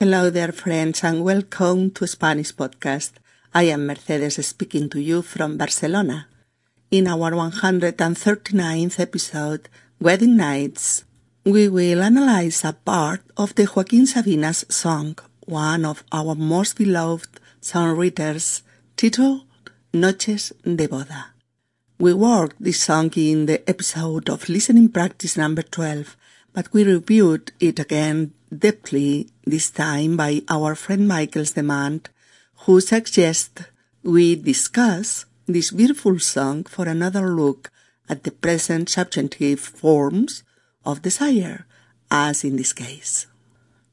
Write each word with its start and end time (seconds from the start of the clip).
Hello 0.00 0.28
there, 0.28 0.50
friends, 0.50 1.04
and 1.04 1.22
welcome 1.22 1.88
to 1.92 2.04
Spanish 2.08 2.52
Podcast. 2.52 3.12
I 3.54 3.64
am 3.74 3.86
Mercedes 3.86 4.44
speaking 4.44 4.90
to 4.90 5.00
you 5.00 5.22
from 5.22 5.56
Barcelona. 5.56 6.26
In 6.90 7.06
our 7.06 7.30
139th 7.30 8.98
episode, 8.98 9.68
Wedding 10.00 10.36
Nights, 10.36 11.04
we 11.44 11.68
will 11.68 12.02
analyze 12.02 12.64
a 12.64 12.72
part 12.72 13.20
of 13.36 13.54
the 13.54 13.66
Joaquin 13.66 14.06
Sabina's 14.06 14.64
song, 14.68 15.16
one 15.46 15.84
of 15.84 16.02
our 16.10 16.34
most 16.34 16.76
beloved 16.76 17.38
songwriters, 17.62 18.62
titled 18.96 19.42
Noches 19.92 20.52
de 20.64 20.88
Boda. 20.88 21.26
We 22.00 22.12
worked 22.12 22.56
this 22.60 22.82
song 22.82 23.12
in 23.14 23.46
the 23.46 23.62
episode 23.70 24.28
of 24.28 24.48
listening 24.48 24.88
practice 24.88 25.36
number 25.36 25.62
12, 25.62 26.16
but 26.54 26.72
we 26.72 26.84
reviewed 26.84 27.52
it 27.60 27.78
again 27.78 28.32
deeply 28.56 29.28
this 29.44 29.70
time 29.70 30.16
by 30.16 30.42
our 30.48 30.74
friend 30.74 31.06
Michael's 31.06 31.52
demand, 31.52 32.08
who 32.64 32.80
suggests 32.80 33.64
we 34.02 34.36
discuss 34.36 35.26
this 35.46 35.72
beautiful 35.72 36.18
song 36.18 36.64
for 36.64 36.86
another 36.88 37.28
look 37.28 37.70
at 38.08 38.22
the 38.22 38.30
present 38.30 38.88
subjunctive 38.88 39.60
forms 39.60 40.44
of 40.84 41.02
desire, 41.02 41.66
as 42.10 42.44
in 42.44 42.56
this 42.56 42.72
case. 42.72 43.26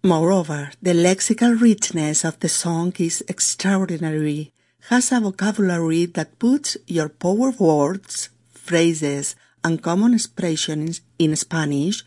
Moreover, 0.04 0.72
the 0.82 0.94
lexical 0.94 1.60
richness 1.60 2.24
of 2.24 2.40
the 2.40 2.50
song 2.50 2.94
is 3.00 3.24
extraordinary 3.28 4.54
has 4.90 5.12
a 5.12 5.20
vocabulary 5.20 6.06
that 6.06 6.40
puts 6.40 6.76
your 6.88 7.10
power 7.10 7.52
words, 7.52 8.30
phrases, 8.50 9.36
and 9.64 9.82
common 9.82 10.14
expressions 10.14 11.02
in 11.20 11.36
Spanish 11.36 12.04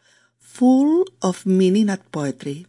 full 0.55 1.05
of 1.21 1.45
meaning 1.45 1.91
and 1.91 2.01
poetry. 2.13 2.67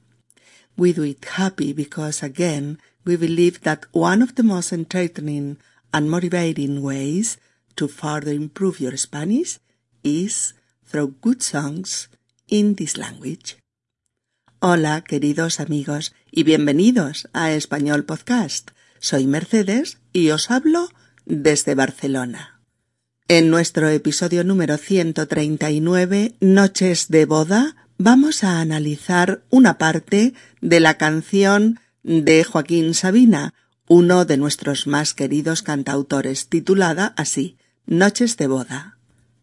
We 0.75 0.91
do 0.93 1.03
it 1.03 1.23
happy 1.37 1.71
because 1.71 2.23
again, 2.23 2.79
we 3.05 3.15
believe 3.15 3.61
that 3.61 3.85
one 3.91 4.23
of 4.23 4.33
the 4.33 4.43
most 4.43 4.73
entertaining 4.73 5.57
and 5.93 6.09
motivating 6.09 6.81
ways 6.81 7.37
to 7.75 7.87
further 7.87 8.31
improve 8.31 8.79
your 8.79 8.97
Spanish 8.97 9.59
is 10.03 10.53
through 10.83 11.15
good 11.21 11.43
songs 11.43 12.07
in 12.47 12.73
this 12.73 12.97
language. 12.97 13.57
Hola, 14.61 15.03
queridos 15.07 15.59
amigos, 15.59 16.13
y 16.31 16.41
bienvenidos 16.41 17.29
a 17.33 17.51
Español 17.51 18.05
Podcast. 18.05 18.71
Soy 18.99 19.27
Mercedes 19.27 19.99
y 20.11 20.31
os 20.31 20.49
hablo 20.49 20.89
desde 21.25 21.75
Barcelona. 21.75 22.54
En 23.27 23.49
nuestro 23.49 23.89
episodio 23.89 24.43
número 24.43 24.77
139, 24.77 26.35
Noches 26.41 27.07
de 27.07 27.25
Boda, 27.25 27.75
vamos 27.97 28.43
a 28.43 28.59
analizar 28.61 29.41
una 29.49 29.79
parte 29.79 30.35
de 30.61 30.79
la 30.79 30.99
canción 30.99 31.79
de 32.03 32.43
Joaquín 32.43 32.93
Sabina, 32.93 33.55
uno 33.87 34.25
de 34.25 34.37
nuestros 34.37 34.85
más 34.85 35.15
queridos 35.15 35.63
cantautores, 35.63 36.49
titulada 36.49 37.15
así, 37.17 37.57
Noches 37.87 38.37
de 38.37 38.45
Boda. 38.45 38.99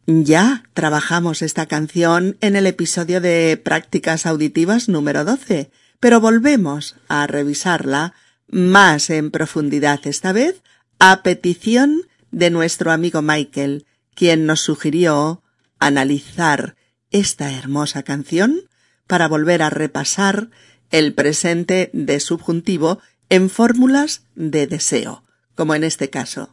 Ya 0.06 0.62
trabajamos 0.74 1.42
esta 1.42 1.66
canción 1.66 2.36
en 2.40 2.54
el 2.54 2.68
episodio 2.68 3.20
de 3.20 3.60
Prácticas 3.64 4.26
Auditivas 4.26 4.88
número 4.88 5.24
12, 5.24 5.72
pero 5.98 6.20
volvemos 6.20 6.94
a 7.08 7.26
revisarla 7.26 8.14
más 8.46 9.10
en 9.10 9.32
profundidad 9.32 10.06
esta 10.06 10.30
vez 10.30 10.62
a 11.00 11.24
petición 11.24 12.02
de 12.32 12.50
nuestro 12.50 12.90
amigo 12.90 13.22
Michael, 13.22 13.86
quien 14.14 14.46
nos 14.46 14.60
sugirió 14.60 15.42
analizar 15.78 16.76
esta 17.10 17.52
hermosa 17.52 18.02
canción 18.02 18.62
para 19.06 19.28
volver 19.28 19.62
a 19.62 19.70
repasar 19.70 20.50
el 20.90 21.14
presente 21.14 21.90
de 21.92 22.18
subjuntivo 22.20 23.00
en 23.28 23.48
fórmulas 23.48 24.22
de 24.34 24.66
deseo, 24.66 25.24
como 25.54 25.74
en 25.74 25.84
este 25.84 26.10
caso. 26.10 26.50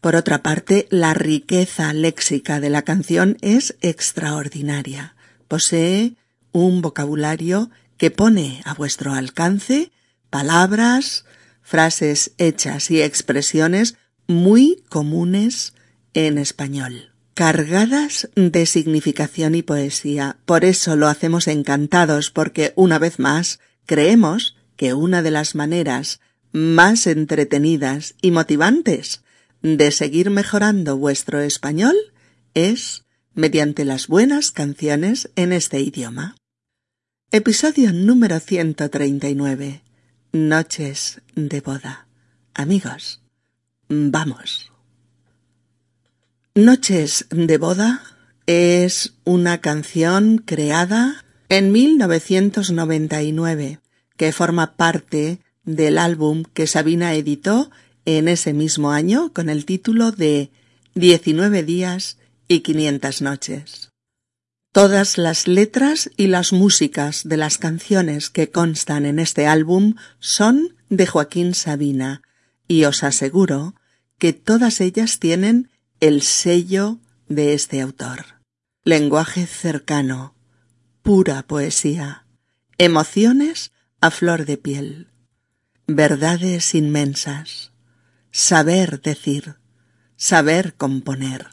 Por 0.00 0.16
otra 0.16 0.42
parte, 0.42 0.86
la 0.90 1.14
riqueza 1.14 1.92
léxica 1.92 2.60
de 2.60 2.70
la 2.70 2.82
canción 2.82 3.36
es 3.40 3.76
extraordinaria. 3.80 5.14
Posee 5.48 6.16
un 6.50 6.82
vocabulario 6.82 7.70
que 7.98 8.10
pone 8.10 8.62
a 8.64 8.74
vuestro 8.74 9.14
alcance 9.14 9.92
palabras, 10.28 11.24
frases 11.62 12.32
hechas 12.38 12.90
y 12.90 13.00
expresiones 13.00 13.96
muy 14.26 14.82
comunes 14.88 15.74
en 16.14 16.38
español, 16.38 17.12
cargadas 17.34 18.28
de 18.34 18.66
significación 18.66 19.54
y 19.54 19.62
poesía. 19.62 20.38
Por 20.44 20.64
eso 20.64 20.96
lo 20.96 21.08
hacemos 21.08 21.48
encantados 21.48 22.30
porque, 22.30 22.72
una 22.76 22.98
vez 22.98 23.18
más, 23.18 23.60
creemos 23.86 24.56
que 24.76 24.94
una 24.94 25.22
de 25.22 25.30
las 25.30 25.54
maneras 25.54 26.20
más 26.52 27.06
entretenidas 27.06 28.14
y 28.20 28.30
motivantes 28.30 29.22
de 29.62 29.90
seguir 29.90 30.30
mejorando 30.30 30.96
vuestro 30.96 31.40
español 31.40 31.96
es 32.54 33.04
mediante 33.34 33.84
las 33.84 34.08
buenas 34.08 34.50
canciones 34.50 35.30
en 35.36 35.52
este 35.52 35.80
idioma. 35.80 36.36
Episodio 37.30 37.92
número 37.92 38.40
139. 38.40 39.82
Noches 40.32 41.22
de 41.34 41.60
boda. 41.62 42.06
Amigos, 42.52 43.21
vamos. 43.92 44.72
Noches 46.54 47.26
de 47.30 47.58
boda 47.58 48.02
es 48.46 49.14
una 49.24 49.60
canción 49.60 50.38
creada 50.38 51.24
en 51.48 51.72
1999 51.72 53.80
que 54.16 54.32
forma 54.32 54.76
parte 54.76 55.40
del 55.64 55.98
álbum 55.98 56.44
que 56.54 56.66
Sabina 56.66 57.14
editó 57.14 57.70
en 58.04 58.28
ese 58.28 58.52
mismo 58.52 58.92
año 58.92 59.32
con 59.32 59.48
el 59.48 59.64
título 59.64 60.12
de 60.12 60.50
Diecinueve 60.94 61.62
días 61.62 62.18
y 62.48 62.60
quinientas 62.60 63.22
noches. 63.22 63.90
Todas 64.72 65.16
las 65.18 65.48
letras 65.48 66.10
y 66.16 66.28
las 66.28 66.52
músicas 66.52 67.28
de 67.28 67.36
las 67.36 67.58
canciones 67.58 68.30
que 68.30 68.50
constan 68.50 69.06
en 69.06 69.18
este 69.18 69.46
álbum 69.46 69.94
son 70.18 70.76
de 70.88 71.06
Joaquín 71.06 71.54
Sabina, 71.54 72.22
y 72.68 72.84
os 72.84 73.04
aseguro 73.04 73.74
que 74.18 74.32
todas 74.32 74.80
ellas 74.80 75.18
tienen 75.18 75.70
el 76.00 76.22
sello 76.22 76.98
de 77.28 77.54
este 77.54 77.80
autor. 77.80 78.24
Lenguaje 78.84 79.46
cercano, 79.46 80.34
pura 81.02 81.42
poesía, 81.44 82.26
emociones 82.78 83.72
a 84.00 84.10
flor 84.10 84.44
de 84.46 84.56
piel, 84.56 85.08
verdades 85.86 86.74
inmensas, 86.74 87.72
saber 88.30 89.00
decir, 89.00 89.56
saber 90.16 90.74
componer, 90.74 91.46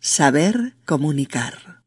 saber 0.00 0.76
comunicar. 0.84 1.82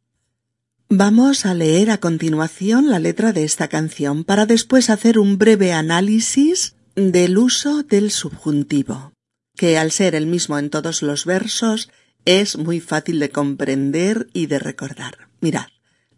Vamos 0.90 1.46
a 1.46 1.54
leer 1.54 1.92
a 1.92 1.98
continuación 1.98 2.90
la 2.90 3.00
letra 3.00 3.34
de 3.34 3.44
esta 3.44 3.68
canción 3.68 4.24
para 4.24 4.46
después 4.46 4.90
hacer 4.90 5.20
un 5.20 5.38
breve 5.38 5.74
análisis 5.74 6.76
del 6.96 7.38
uso 7.38 7.84
del 7.84 8.10
subjuntivo, 8.10 9.12
que 9.58 9.78
al 9.78 9.92
ser 9.92 10.16
el 10.16 10.28
mismo 10.28 10.58
en 10.58 10.70
todos 10.70 11.02
los 11.02 11.26
versos 11.26 11.90
es 12.24 12.58
muy 12.58 12.80
fácil 12.80 13.20
de 13.20 13.32
comprender 13.32 14.30
y 14.34 14.46
de 14.46 14.60
recordar. 14.60 15.28
Mirad, 15.42 15.68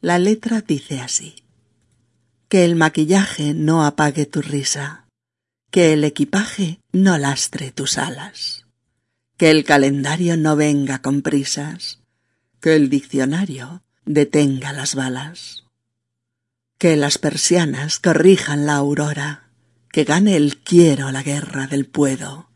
la 0.01 0.19
letra 0.19 0.61
dice 0.61 0.99
así. 0.99 1.43
Que 2.49 2.65
el 2.65 2.75
maquillaje 2.75 3.53
no 3.53 3.85
apague 3.85 4.25
tu 4.25 4.41
risa, 4.41 5.05
que 5.71 5.93
el 5.93 6.03
equipaje 6.03 6.79
no 6.91 7.17
lastre 7.17 7.71
tus 7.71 7.97
alas, 7.97 8.65
que 9.37 9.51
el 9.51 9.63
calendario 9.63 10.35
no 10.35 10.55
venga 10.55 11.01
con 11.01 11.21
prisas, 11.21 11.99
que 12.59 12.75
el 12.75 12.89
diccionario 12.89 13.83
detenga 14.05 14.73
las 14.73 14.95
balas. 14.95 15.63
Que 16.77 16.95
las 16.95 17.17
persianas 17.17 17.99
corrijan 17.99 18.65
la 18.65 18.75
aurora, 18.75 19.49
que 19.91 20.03
gane 20.03 20.35
el 20.35 20.57
quiero 20.57 21.11
la 21.11 21.23
guerra 21.23 21.67
del 21.67 21.85
puedo, 21.85 22.48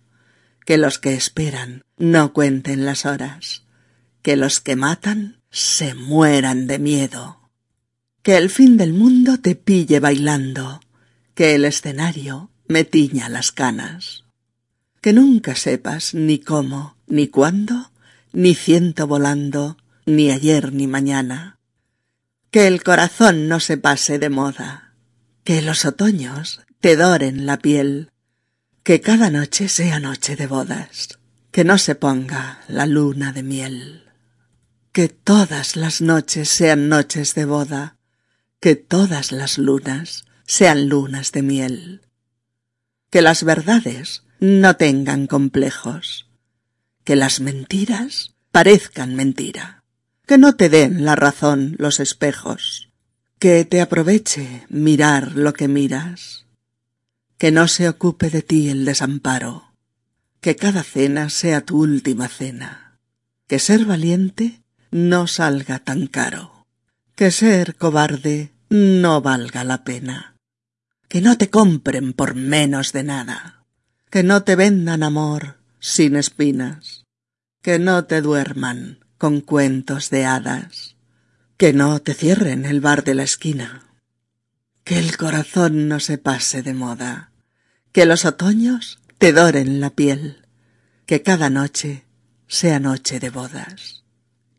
que 0.65 0.77
los 0.77 1.00
que 1.00 1.13
esperan 1.13 1.83
no 1.98 2.33
cuenten 2.33 2.86
las 2.86 3.06
horas, 3.06 3.63
que 4.21 4.36
los 4.36 4.62
que 4.62 4.75
matan 4.75 5.42
se 5.51 5.94
mueran 5.94 6.68
de 6.68 6.80
miedo, 6.80 7.50
que 8.21 8.38
el 8.38 8.50
fin 8.50 8.77
del 8.77 8.94
mundo 8.94 9.39
te 9.39 9.56
pille 9.56 10.00
bailando, 10.00 10.80
que 11.36 11.56
el 11.56 11.65
escenario 11.65 12.50
me 12.68 12.83
tiña 12.86 13.30
las 13.30 13.51
canas, 13.51 14.24
que 15.01 15.12
nunca 15.12 15.56
sepas 15.56 16.13
ni 16.13 16.39
cómo, 16.39 16.95
ni 17.07 17.27
cuándo, 17.27 17.92
ni 18.31 18.56
ciento 18.56 19.06
volando, 19.07 19.77
ni 20.06 20.31
ayer 20.31 20.74
ni 20.74 20.88
mañana. 20.88 21.59
Que 22.51 22.68
el 22.68 22.83
corazón 22.83 23.50
no 23.50 23.59
se 23.59 23.77
pase 23.77 24.19
de 24.19 24.30
moda, 24.30 24.94
que 25.44 25.62
los 25.62 25.83
otoños 25.86 26.62
te 26.80 26.95
doren 26.95 27.45
la 27.45 27.59
piel, 27.59 28.12
que 28.83 29.00
cada 29.00 29.30
noche 29.30 29.69
sea 29.69 30.01
noche 30.01 30.35
de 30.35 30.45
bodas, 30.45 31.18
que 31.51 31.63
no 31.63 31.77
se 31.77 31.95
ponga 31.95 32.59
la 32.68 32.85
luna 32.85 33.31
de 33.31 33.41
miel, 33.41 34.12
que 34.91 35.07
todas 35.07 35.77
las 35.77 36.01
noches 36.01 36.50
sean 36.50 36.89
noches 36.89 37.33
de 37.33 37.45
boda, 37.45 37.97
que 38.59 38.75
todas 38.75 39.31
las 39.31 39.57
lunas 39.57 40.25
sean 40.45 40.89
lunas 40.89 41.31
de 41.31 41.41
miel. 41.44 42.01
Que 43.09 43.21
las 43.21 43.44
verdades 43.44 44.24
no 44.39 44.75
tengan 44.75 45.27
complejos. 45.27 46.30
Que 47.06 47.15
las 47.15 47.39
mentiras 47.39 48.35
parezcan 48.51 49.15
mentira. 49.15 49.83
Que 50.25 50.38
no 50.38 50.56
te 50.56 50.69
den 50.69 51.06
la 51.06 51.15
razón 51.15 51.75
los 51.80 52.00
espejos. 52.00 52.89
Que 53.39 53.65
te 53.65 53.81
aproveche 53.81 54.65
mirar 54.69 55.33
lo 55.35 55.53
que 55.53 55.68
miras. 55.68 56.45
Que 57.38 57.51
no 57.51 57.68
se 57.68 57.89
ocupe 57.89 58.30
de 58.30 58.41
ti 58.41 58.69
el 58.69 58.85
desamparo. 58.85 59.74
Que 60.39 60.56
cada 60.56 60.83
cena 60.83 61.30
sea 61.30 61.62
tu 61.62 61.81
última 61.81 62.27
cena. 62.27 63.00
Que 63.47 63.59
ser 63.59 63.85
valiente 63.85 64.62
no 64.91 65.27
salga 65.27 65.80
tan 65.80 66.07
caro. 66.07 66.68
Que 67.15 67.31
ser 67.31 67.75
cobarde 67.75 68.51
no 68.69 69.21
valga 69.21 69.63
la 69.63 69.83
pena. 69.83 70.35
Que 71.07 71.21
no 71.21 71.38
te 71.38 71.50
compren 71.50 72.13
por 72.13 72.35
menos 72.35 72.91
de 72.91 73.03
nada. 73.03 73.63
Que 74.09 74.24
no 74.24 74.44
te 74.44 74.56
vendan 74.56 75.03
amor 75.03 75.57
sin 75.80 76.15
espinas. 76.15 77.06
Que 77.62 77.80
no 77.80 78.06
te 78.06 78.21
duerman 78.21 79.00
con 79.18 79.41
cuentos 79.41 80.09
de 80.09 80.25
hadas. 80.25 80.95
Que 81.57 81.71
no 81.71 82.01
te 82.01 82.13
cierren 82.13 82.65
el 82.65 82.81
bar 82.81 83.03
de 83.03 83.15
la 83.15 83.24
esquina. 83.24 83.93
Que 84.83 85.00
el 85.00 85.15
corazón 85.15 85.88
no 85.88 86.01
se 86.01 86.18
pase 86.18 86.62
de 86.62 86.74
moda. 86.74 87.31
Que 87.94 88.06
los 88.06 88.25
otoños 88.25 89.00
te 89.18 89.31
doren 89.31 89.80
la 89.80 89.91
piel. 89.91 90.45
Que 91.06 91.21
cada 91.21 91.50
noche 91.50 92.03
sea 92.47 92.80
noche 92.80 93.21
de 93.21 93.30
bodas. 93.30 94.03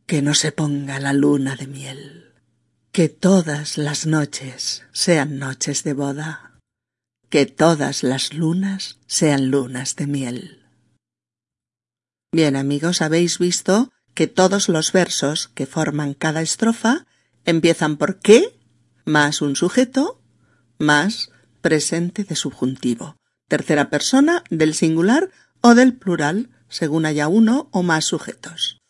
Que 0.07 0.23
no 0.23 0.35
se 0.35 0.51
ponga 0.51 0.99
la 0.99 1.13
luna 1.13 1.57
de 1.57 1.67
miel. 1.67 2.33
Que 2.91 3.11
todas 3.11 3.77
las 3.77 4.07
noches 4.07 4.85
sean 4.93 5.39
noches 5.39 5.85
de 5.85 5.93
boda. 5.93 6.59
Que 7.29 7.45
todas 7.45 8.03
las 8.03 8.33
lunas 8.33 8.99
sean 9.07 9.51
lunas 9.51 9.95
de 9.97 10.07
miel. 10.07 10.65
Bien 12.33 12.57
amigos, 12.57 13.03
habéis 13.03 13.39
visto 13.39 13.93
que 14.15 14.27
todos 14.27 14.69
los 14.69 14.93
versos 14.93 15.49
que 15.49 15.67
forman 15.67 16.15
cada 16.15 16.41
estrofa 16.41 17.07
empiezan 17.45 17.97
por 17.97 18.21
qué 18.21 18.59
más 19.05 19.43
un 19.43 19.57
sujeto 19.57 20.21
más 20.79 21.31
presente 21.61 22.25
de 22.25 22.37
subjuntivo, 22.37 23.17
tercera 23.49 23.91
persona 23.91 24.45
del 24.51 24.75
singular 24.75 25.31
o 25.61 25.75
del 25.75 25.95
plural, 25.95 26.51
según 26.69 27.07
haya 27.07 27.29
uno 27.29 27.69
o 27.71 27.83
más 27.83 28.05
sujetos. 28.05 28.81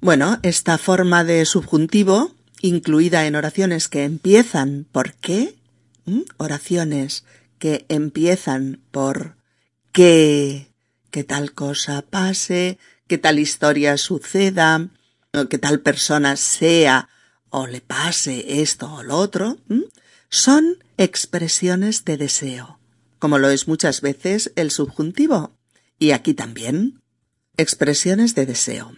Bueno, 0.00 0.38
esta 0.42 0.78
forma 0.78 1.24
de 1.24 1.44
subjuntivo, 1.44 2.34
incluida 2.60 3.26
en 3.26 3.36
oraciones 3.36 3.88
que 3.88 4.04
empiezan 4.04 4.86
por 4.90 5.14
qué, 5.14 5.56
oraciones 6.36 7.24
que 7.58 7.84
empiezan 7.88 8.80
por 8.90 9.36
que, 9.92 10.72
que 11.10 11.24
tal 11.24 11.52
cosa 11.52 12.02
pase, 12.02 12.78
que 13.06 13.18
tal 13.18 13.38
historia 13.38 13.96
suceda, 13.96 14.88
que 15.50 15.58
tal 15.58 15.80
persona 15.80 16.36
sea 16.36 17.08
o 17.50 17.66
le 17.66 17.80
pase 17.80 18.60
esto 18.60 18.92
o 18.92 19.02
lo 19.02 19.16
otro, 19.16 19.58
son 20.28 20.76
expresiones 20.96 22.04
de 22.04 22.16
deseo, 22.16 22.78
como 23.18 23.38
lo 23.38 23.50
es 23.50 23.68
muchas 23.68 24.00
veces 24.00 24.52
el 24.56 24.70
subjuntivo, 24.70 25.52
y 25.98 26.10
aquí 26.12 26.34
también, 26.34 27.00
expresiones 27.56 28.34
de 28.34 28.46
deseo. 28.46 28.92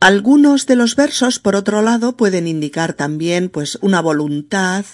Algunos 0.00 0.66
de 0.66 0.76
los 0.76 0.96
versos, 0.96 1.38
por 1.38 1.54
otro 1.56 1.82
lado, 1.82 2.16
pueden 2.16 2.48
indicar 2.48 2.94
también, 2.94 3.50
pues, 3.50 3.78
una 3.82 4.00
voluntad 4.00 4.86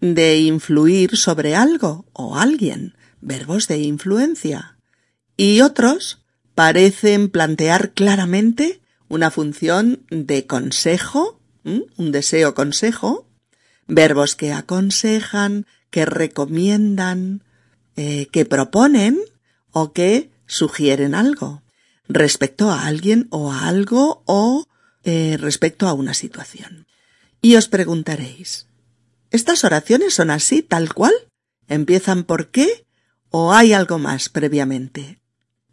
de 0.00 0.38
influir 0.38 1.16
sobre 1.16 1.54
algo 1.54 2.06
o 2.12 2.36
alguien, 2.36 2.94
verbos 3.20 3.68
de 3.68 3.78
influencia. 3.78 4.78
Y 5.36 5.60
otros 5.60 6.24
parecen 6.54 7.28
plantear 7.28 7.92
claramente 7.92 8.80
una 9.08 9.30
función 9.30 10.04
de 10.10 10.46
consejo, 10.46 11.40
un 11.64 12.12
deseo 12.12 12.54
consejo, 12.54 13.26
verbos 13.86 14.36
que 14.36 14.52
aconsejan, 14.52 15.66
que 15.90 16.06
recomiendan, 16.06 17.42
eh, 17.96 18.26
que 18.32 18.44
proponen 18.44 19.18
o 19.70 19.92
que 19.92 20.30
sugieren 20.46 21.14
algo 21.14 21.62
respecto 22.06 22.70
a 22.70 22.86
alguien 22.86 23.28
o 23.30 23.50
a 23.52 23.66
algo 23.66 24.22
o 24.26 24.66
eh, 25.04 25.36
respecto 25.38 25.88
a 25.88 25.94
una 25.94 26.14
situación. 26.14 26.86
Y 27.40 27.56
os 27.56 27.68
preguntaréis, 27.68 28.66
¿estas 29.30 29.64
oraciones 29.64 30.14
son 30.14 30.30
así 30.30 30.62
tal 30.62 30.92
cual? 30.92 31.14
¿Empiezan 31.68 32.24
por 32.24 32.48
qué? 32.48 32.86
¿O 33.30 33.52
hay 33.52 33.72
algo 33.72 33.98
más 33.98 34.28
previamente? 34.28 35.18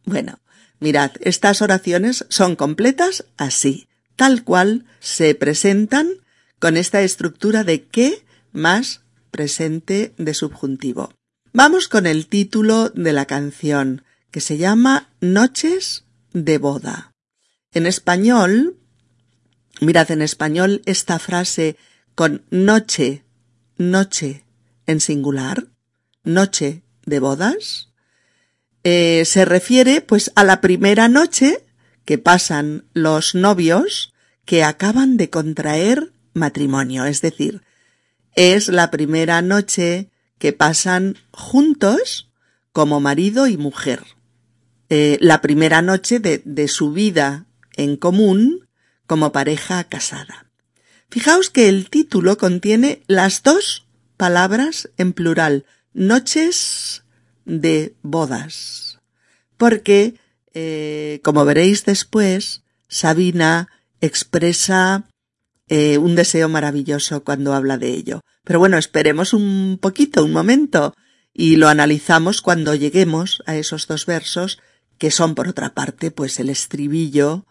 Bueno, 0.06 0.42
Mirad, 0.82 1.12
estas 1.20 1.62
oraciones 1.62 2.26
son 2.30 2.56
completas 2.56 3.26
así, 3.38 3.88
tal 4.21 4.44
cual 4.44 4.85
se 5.00 5.33
presentan 5.33 6.07
con 6.59 6.77
esta 6.77 7.01
estructura 7.01 7.63
de 7.63 7.85
qué 7.85 8.23
más 8.51 9.01
presente 9.31 10.13
de 10.19 10.35
subjuntivo. 10.35 11.12
Vamos 11.53 11.88
con 11.88 12.06
el 12.06 12.27
título 12.27 12.89
de 12.89 13.13
la 13.13 13.25
canción, 13.25 14.03
que 14.29 14.39
se 14.39 14.59
llama 14.59 15.09
Noches 15.21 16.06
de 16.33 16.59
boda. 16.59 17.13
En 17.73 17.88
español, 17.88 18.77
mirad 19.79 20.12
en 20.12 20.21
español 20.21 20.83
esta 20.85 21.18
frase 21.18 21.75
con 22.13 22.45
noche, 22.51 23.23
noche 23.77 24.45
en 24.85 25.00
singular, 25.00 25.65
noche 26.23 26.83
de 27.07 27.19
bodas, 27.19 27.89
eh, 28.83 29.23
se 29.25 29.45
refiere 29.45 30.01
pues 30.01 30.31
a 30.35 30.44
la 30.44 30.62
primera 30.62 31.07
noche 31.07 31.65
que 32.06 32.19
pasan 32.19 32.85
los 32.94 33.33
novios 33.33 34.11
que 34.51 34.65
acaban 34.65 35.15
de 35.15 35.30
contraer 35.30 36.12
matrimonio, 36.33 37.06
es 37.06 37.21
decir, 37.21 37.62
es 38.36 38.68
la 38.68 38.92
primera 38.92 39.42
noche 39.42 40.09
que 40.39 40.51
pasan 40.51 41.15
juntos 41.31 42.30
como 42.74 43.00
marido 43.00 43.48
y 43.48 43.56
mujer. 43.56 44.03
Eh, 44.89 45.18
la 45.21 45.39
primera 45.39 45.81
noche 45.81 46.19
de, 46.19 46.68
su 46.68 46.92
vida 46.92 47.45
en 47.77 47.95
común 47.95 48.68
como 49.07 49.31
pareja 49.31 49.86
casada. 49.86 50.51
Fijaos 51.09 51.50
que 51.50 51.69
el 51.69 51.89
título 51.89 52.38
contiene 52.38 53.04
las 53.07 53.44
dos 53.44 53.88
palabras 54.18 54.89
en 54.97 55.13
plural, 55.13 55.63
noches 55.94 57.06
de 57.45 57.95
bodas. 58.01 58.99
Porque, 59.56 60.16
eh, 60.54 61.21
como 61.23 61.45
veréis 61.45 61.85
después, 61.85 62.64
Sabina 62.90 63.69
expresa 64.02 65.08
eh, 65.68 65.98
un 65.98 66.16
deseo 66.16 66.50
maravilloso 66.50 67.24
cuando 67.24 67.54
habla 67.54 67.78
de 67.78 67.92
ello. 67.92 68.22
Pero 68.44 68.60
bueno, 68.60 68.78
esperemos 68.78 69.34
un 69.34 69.78
poquito, 69.81 70.26
un 70.26 70.34
momento, 70.34 70.94
y 71.34 71.56
lo 71.56 71.70
analizamos 71.70 72.42
cuando 72.42 72.76
lleguemos 72.76 73.42
a 73.46 73.56
esos 73.56 73.88
dos 73.88 74.06
versos, 74.06 74.60
que 74.98 75.12
son 75.12 75.34
por 75.34 75.48
otra 75.48 75.74
parte, 75.74 76.12
pues 76.12 76.40
el 76.40 76.50
estribillo 76.50 77.46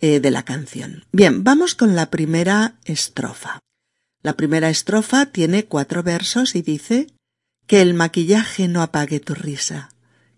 eh, 0.00 0.20
de 0.20 0.30
la 0.30 0.44
canción. 0.44 1.04
Bien, 1.12 1.44
vamos 1.44 1.74
con 1.74 1.94
la 1.94 2.10
primera 2.10 2.74
estrofa. 2.84 3.60
La 4.22 4.36
primera 4.36 4.68
estrofa 4.68 5.26
tiene 5.26 5.66
cuatro 5.66 6.02
versos 6.02 6.56
y 6.56 6.62
dice 6.62 7.06
que 7.66 7.80
el 7.80 7.94
maquillaje 7.94 8.68
no 8.68 8.82
apague 8.82 9.20
tu 9.20 9.34
risa, 9.34 9.90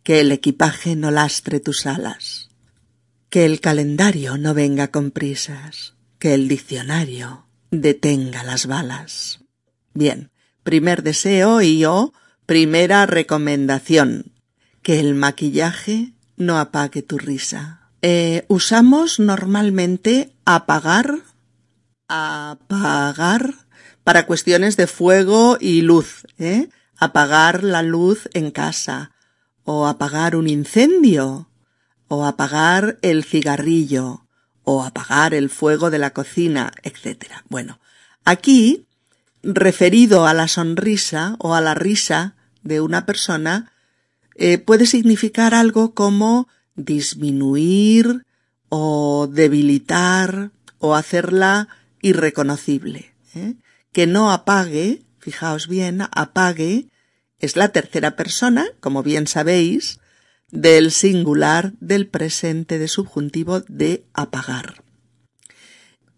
que 0.03 0.21
el 0.21 0.31
equipaje 0.31 0.95
no 0.95 1.11
lastre 1.11 1.59
tus 1.59 1.87
alas, 1.87 2.48
que 3.31 3.45
el 3.45 3.61
calendario 3.61 4.39
no 4.39 4.55
venga 4.55 4.89
con 4.89 5.11
prisas, 5.11 5.95
que 6.19 6.35
el 6.35 6.49
diccionario 6.49 7.47
detenga 7.71 8.43
las 8.43 8.67
balas. 8.67 9.41
Bien, 9.95 10.31
primer 10.63 11.03
deseo 11.03 11.61
y 11.61 11.85
o 11.85 12.13
primera 12.47 13.05
recomendación, 13.07 14.33
que 14.83 15.01
el 15.01 15.15
maquillaje 15.15 16.13
no 16.37 16.59
apague 16.59 17.03
tu 17.03 17.19
risa. 17.19 17.91
Eh, 18.01 18.45
usamos 18.49 19.19
normalmente 19.19 20.33
apagar, 20.45 21.19
apagar 22.07 23.55
para 24.05 24.25
cuestiones 24.25 24.77
de 24.77 24.87
fuego 24.87 25.59
y 25.61 25.83
luz, 25.83 26.27
¿eh? 26.39 26.69
apagar 26.97 27.65
la 27.65 27.83
luz 27.83 28.29
en 28.33 28.51
casa, 28.51 29.13
o 29.65 29.87
apagar 29.87 30.37
un 30.37 30.49
incendio, 30.49 31.51
o 32.09 32.25
apagar 32.25 32.99
el 33.03 33.25
cigarrillo, 33.25 34.27
o 34.65 34.83
apagar 34.83 35.35
el 35.35 35.49
fuego 35.51 35.91
de 35.91 35.99
la 35.99 36.11
cocina, 36.11 36.73
etc. 36.83 37.33
Bueno, 37.49 37.79
aquí, 38.25 38.87
referido 39.43 40.27
a 40.27 40.35
la 40.35 40.49
sonrisa 40.49 41.37
o 41.39 41.55
a 41.55 41.61
la 41.61 41.75
risa 41.75 42.35
de 42.63 42.81
una 42.81 43.07
persona, 43.07 43.73
eh, 44.35 44.59
puede 44.59 44.87
significar 44.87 45.55
algo 45.55 45.95
como 45.95 46.49
disminuir 46.77 48.25
o 48.69 49.29
debilitar 49.31 50.51
o 50.79 50.95
hacerla 50.95 51.69
irreconocible. 52.03 53.15
¿eh? 53.35 53.55
Que 53.93 54.07
no 54.07 54.31
apague 54.31 55.03
fijaos 55.19 55.69
bien, 55.69 56.03
apague 56.13 56.89
es 57.39 57.57
la 57.57 57.69
tercera 57.69 58.17
persona, 58.17 58.67
como 58.81 59.03
bien 59.03 59.27
sabéis, 59.27 60.01
del 60.51 60.91
singular 60.91 61.73
del 61.81 62.07
presente 62.07 62.79
de 62.79 62.89
subjuntivo 62.89 63.61
de 63.61 64.05
apagar. 64.15 64.83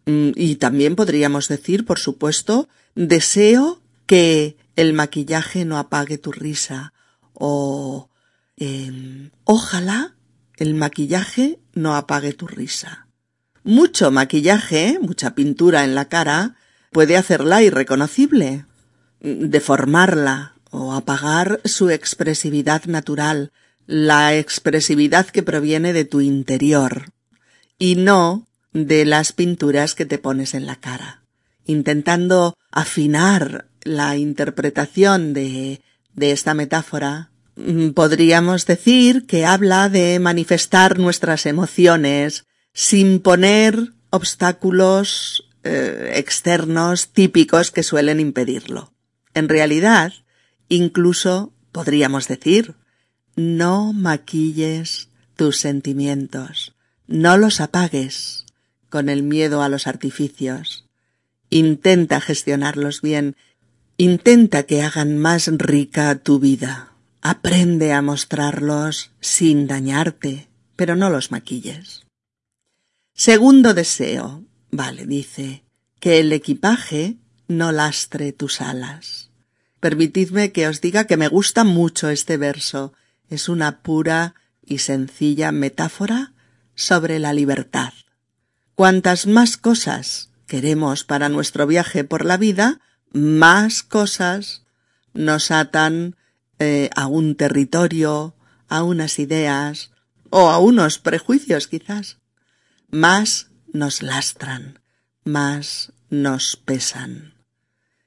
Mm, 0.07 0.31
y 0.35 0.57
también 0.57 0.97
podríamos 0.97 1.49
decir, 1.49 1.85
por 1.85 1.99
supuesto, 1.99 2.69
deseo 2.95 3.81
que 4.07 4.57
el 4.77 4.93
maquillaje 4.93 5.65
no 5.65 5.79
apague 5.79 6.19
tu 6.19 6.33
risa 6.33 6.93
o 7.33 8.09
em, 8.57 9.31
ojalá 9.45 10.17
el 10.57 10.75
maquillaje 10.75 11.59
no 11.75 11.95
apague 11.97 12.33
tu 12.33 12.47
risa. 12.47 13.07
Mucho 13.63 14.11
maquillaje, 14.11 14.99
mucha 15.01 15.35
pintura 15.35 15.85
en 15.85 15.95
la 15.95 16.07
cara, 16.07 16.57
puede 16.91 17.17
hacerla 17.17 17.63
irreconocible, 17.63 18.67
deformarla 19.21 20.55
o 20.71 20.93
apagar 20.93 21.61
su 21.65 21.91
expresividad 21.91 22.85
natural, 22.87 23.53
la 23.91 24.37
expresividad 24.37 25.27
que 25.27 25.43
proviene 25.43 25.93
de 25.93 26.05
tu 26.05 26.21
interior 26.21 27.13
y 27.77 27.97
no 27.97 28.47
de 28.73 29.05
las 29.05 29.33
pinturas 29.33 29.97
que 29.97 30.07
te 30.07 30.17
pones 30.17 30.55
en 30.55 30.65
la 30.65 30.77
cara. 30.77 31.25
Intentando 31.67 32.55
afinar 32.71 33.67
la 33.83 34.17
interpretación 34.17 35.33
de, 35.33 35.81
de 36.15 36.31
esta 36.31 36.55
metáfora, 36.55 37.33
mm, 37.57 37.89
podríamos 37.89 38.65
decir 38.65 39.27
que 39.27 39.45
habla 39.45 39.89
de 39.89 40.21
manifestar 40.21 41.01
nuestras 41.01 41.45
emociones 41.45 42.45
sin 42.73 43.19
poner 43.19 43.93
obstáculos 44.11 45.49
eh, 45.65 46.13
externos 46.15 47.09
típicos 47.09 47.73
que 47.73 47.83
suelen 47.83 48.21
impedirlo. 48.21 48.93
En 49.35 49.49
realidad, 49.49 50.13
incluso 50.69 51.53
podríamos 51.73 52.29
decir, 52.29 52.77
no 53.41 53.93
maquilles 53.93 55.09
tus 55.37 55.59
sentimientos, 55.59 56.75
no 57.07 57.37
los 57.37 57.61
apagues 57.61 58.45
con 58.89 59.09
el 59.09 59.23
miedo 59.23 59.63
a 59.63 59.69
los 59.69 59.87
artificios. 59.87 60.85
Intenta 61.49 62.21
gestionarlos 62.21 63.01
bien, 63.01 63.37
intenta 63.97 64.65
que 64.65 64.83
hagan 64.83 65.19
más 65.19 65.47
rica 65.47 66.15
tu 66.17 66.39
vida. 66.39 66.93
Aprende 67.23 67.93
a 67.93 68.03
mostrarlos 68.03 69.11
sin 69.21 69.67
dañarte, 69.67 70.49
pero 70.77 70.97
no 70.97 71.11
los 71.11 71.31
maquilles. 71.31 72.07
Segundo 73.15 73.75
deseo. 73.75 74.45
Vale, 74.71 75.05
dice, 75.05 75.65
que 75.99 76.21
el 76.21 76.33
equipaje 76.33 77.17
no 77.49 77.73
lastre 77.73 78.33
tus 78.33 78.61
alas. 78.61 79.31
Permitidme 79.81 80.53
que 80.53 80.69
os 80.69 80.81
diga 80.81 81.07
que 81.07 81.17
me 81.17 81.29
gusta 81.29 81.65
mucho 81.65 82.09
este 82.09 82.37
verso. 82.37 82.93
Es 83.31 83.49
una 83.49 83.81
pura 83.81 84.35
y 84.63 84.79
sencilla 84.79 85.53
metáfora 85.53 86.35
sobre 86.75 87.19
la 87.19 87.33
libertad. 87.33 87.95
Cuantas 88.75 89.27
más 89.27 89.57
cosas 89.57 90.31
queremos 90.47 91.05
para 91.05 91.31
nuestro 91.31 91.67
viaje 91.67 92.05
por 92.05 92.27
la 92.27 92.37
vida, 92.37 92.81
más 93.13 93.83
cosas 93.83 94.65
nos 95.15 95.51
atan 95.51 96.17
eh, 96.59 96.91
a 96.95 97.07
un 97.07 97.37
territorio, 97.37 98.35
a 98.69 98.83
unas 98.83 99.19
ideas 99.19 99.91
o 100.29 100.51
a 100.51 100.59
unos 100.59 100.99
prejuicios 100.99 101.67
quizás 101.67 102.21
más 102.91 103.49
nos 103.73 104.03
lastran, 104.03 104.81
más 105.25 105.93
nos 106.09 106.57
pesan. 106.57 107.35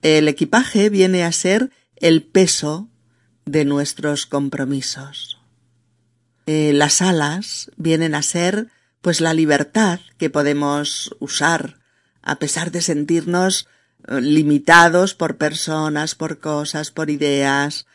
El 0.01 0.27
equipaje 0.27 0.89
viene 0.89 1.23
a 1.23 1.31
ser 1.31 1.71
el 1.95 2.23
peso 2.23 2.89
de 3.45 3.65
nuestros 3.65 4.25
compromisos. 4.25 5.39
Eh, 6.45 6.71
las 6.73 7.01
alas 7.01 7.71
vienen 7.77 8.15
a 8.15 8.21
ser 8.21 8.67
pues 9.01 9.21
la 9.21 9.33
libertad 9.33 9.99
que 10.17 10.29
podemos 10.29 11.15
usar 11.19 11.79
a 12.21 12.39
pesar 12.39 12.71
de 12.71 12.81
sentirnos 12.81 13.67
eh, 14.07 14.21
limitados 14.21 15.13
por 15.13 15.37
personas, 15.37 16.15
por 16.15 16.39
cosas, 16.39 16.91
por 16.91 17.09
ideas, 17.09 17.85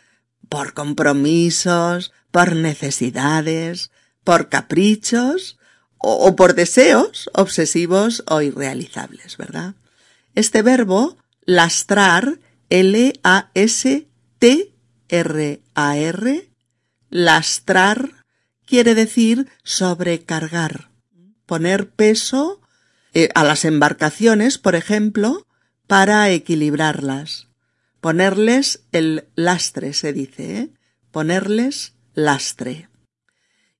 por 0.48 0.74
compromisos, 0.74 2.12
por 2.30 2.54
necesidades, 2.54 3.90
por 4.24 4.48
caprichos 4.48 5.58
o, 5.98 6.36
por 6.36 6.54
deseos 6.54 7.28
obsesivos 7.32 8.22
o 8.28 8.40
irrealizables, 8.40 9.36
¿verdad? 9.36 9.74
Este 10.34 10.62
verbo, 10.62 11.16
lastrar, 11.44 12.38
L-A-S-T-R-A-R, 15.08 16.50
lastrar, 17.10 18.24
quiere 18.66 18.94
decir 18.94 19.48
sobrecargar, 19.62 20.90
poner 21.46 21.88
peso 21.88 22.60
eh, 23.14 23.30
a 23.34 23.44
las 23.44 23.64
embarcaciones, 23.64 24.58
por 24.58 24.74
ejemplo, 24.74 25.46
para 25.86 26.30
equilibrarlas. 26.30 27.48
Ponerles 28.00 28.84
el 28.92 29.24
lastre, 29.34 29.92
se 29.92 30.12
dice, 30.12 30.58
¿eh? 30.58 30.70
ponerles 31.10 31.94
lastre. 32.14 32.88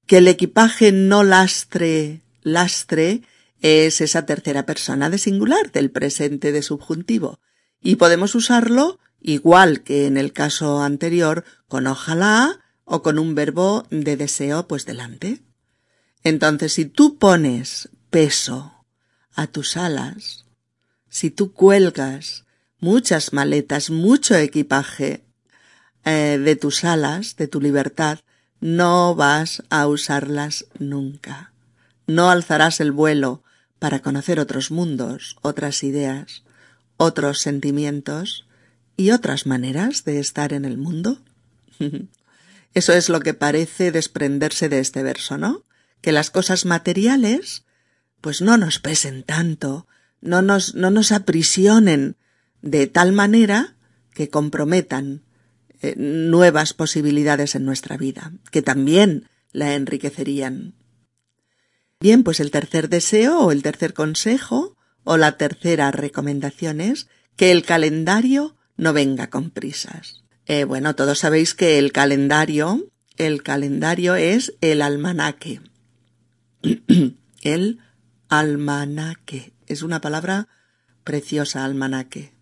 Que 0.07 0.19
el 0.19 0.29
equipaje 0.29 0.91
no 0.91 1.23
lastre, 1.23 2.23
lastre, 2.43 3.23
es 3.61 4.01
esa 4.01 4.25
tercera 4.25 4.65
persona 4.65 5.11
de 5.11 5.19
singular 5.19 5.71
del 5.73 5.91
presente 5.91 6.53
de 6.53 6.63
subjuntivo. 6.63 7.41
Y 7.81 7.97
podemos 7.97 8.35
usarlo 8.35 8.99
igual 9.21 9.83
que 9.83 10.07
en 10.07 10.17
el 10.17 10.33
caso 10.33 10.83
anterior 10.83 11.45
con 11.67 11.87
ojalá 11.87 12.61
o 12.85 13.03
con 13.03 13.19
un 13.19 13.35
verbo 13.35 13.87
de 13.91 14.17
deseo 14.17 14.67
pues 14.67 14.87
delante. 14.87 15.43
Entonces, 16.25 16.73
si 16.73 16.85
tú 16.85 17.19
pones 17.19 17.91
peso 18.11 18.85
a 19.35 19.47
tus 19.47 19.77
alas, 19.77 20.47
si 21.09 21.31
tú 21.31 21.53
cuelgas 21.53 22.45
muchas 22.81 23.33
maletas, 23.33 23.91
mucho 23.91 24.35
equipaje 24.35 25.25
eh, 26.05 26.39
de 26.43 26.57
tus 26.57 26.85
alas, 26.85 27.37
de 27.37 27.49
tu 27.49 27.61
libertad, 27.61 28.21
no 28.61 29.15
vas 29.15 29.63
a 29.71 29.87
usarlas 29.87 30.67
nunca. 30.79 31.53
No 32.07 32.31
alzarás 32.31 32.81
el 32.81 32.93
vuelo 32.93 33.43
para 33.79 34.01
conocer 34.01 34.41
otros 34.41 34.71
mundos, 34.71 35.37
otras 35.43 35.85
ideas, 35.85 36.43
otros 36.97 37.41
sentimientos 37.41 38.48
y 38.99 39.13
otras 39.13 39.47
maneras 39.47 40.05
de 40.05 40.19
estar 40.19 40.53
en 40.53 40.67
el 40.67 40.77
mundo. 40.77 41.23
Eso 42.75 42.93
es 42.93 43.09
lo 43.09 43.21
que 43.21 43.33
parece 43.33 43.93
desprenderse 43.93 44.69
de 44.69 44.81
este 44.81 45.03
verso, 45.03 45.39
¿no? 45.39 45.65
Que 46.03 46.13
las 46.13 46.31
cosas 46.31 46.67
materiales 46.67 47.65
pues 48.21 48.43
no 48.43 48.59
nos 48.59 48.81
pesen 48.81 49.23
tanto, 49.23 49.87
no 50.21 50.43
nos, 50.43 50.75
no 50.75 50.91
nos 50.91 51.13
aprisionen 51.13 52.17
de 52.61 52.89
tal 52.89 53.13
manera 53.13 53.77
que 54.13 54.29
comprometan 54.29 55.23
eh, 55.81 55.95
nuevas 55.97 56.75
posibilidades 56.75 57.55
en 57.55 57.65
nuestra 57.65 57.97
vida, 57.97 58.33
que 58.51 58.63
también 58.63 59.29
la 59.53 59.75
enriquecerían. 59.75 60.75
Bien, 62.01 62.25
pues 62.25 62.41
el 62.41 62.51
tercer 62.51 62.89
deseo 62.89 63.39
o 63.39 63.53
el 63.53 63.63
tercer 63.63 63.95
consejo 63.95 64.77
o 65.05 65.17
la 65.17 65.37
tercera 65.37 65.93
recomendación 65.93 66.81
es 66.81 67.07
que 67.37 67.53
el 67.53 67.63
calendario 67.63 68.57
no 68.79 68.95
venga 68.95 69.29
con 69.29 69.51
prisas. 69.51 70.25
Eh, 70.47 70.65
bueno, 70.65 70.95
todos 70.95 71.19
sabéis 71.19 71.53
que 71.53 71.79
el 71.79 71.93
calendario, 71.93 72.87
el 73.19 73.43
calendario 73.43 74.15
es 74.15 74.55
el 74.63 74.81
almanaque. 74.81 75.61
el 77.43 77.81
almanaque. 78.31 79.53
Es 79.67 79.83
una 79.83 80.01
palabra 80.01 80.49
preciosa, 81.05 81.67
almanaque. 81.67 82.33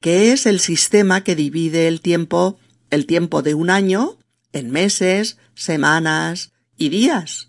Que 0.00 0.32
es 0.32 0.46
el 0.46 0.60
sistema 0.60 1.24
que 1.24 1.34
divide 1.34 1.88
el 1.88 2.00
tiempo 2.00 2.60
el 2.90 3.06
tiempo 3.06 3.42
de 3.42 3.54
un 3.54 3.70
año 3.70 4.18
en 4.52 4.70
meses, 4.70 5.38
semanas 5.54 6.52
y 6.76 6.88
días, 6.88 7.48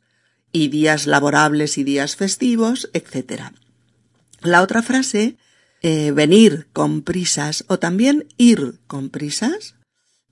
y 0.52 0.70
días 0.70 1.06
laborables 1.06 1.78
y 1.78 1.84
días 1.84 2.16
festivos, 2.16 2.90
etc. 2.94 3.44
La 4.42 4.62
otra 4.62 4.82
frase, 4.82 5.38
eh, 5.90 6.12
venir 6.12 6.68
con 6.74 7.02
prisas 7.02 7.64
o 7.70 7.80
también 7.80 8.28
ir 8.36 8.82
con 8.88 9.10
prisas, 9.10 9.76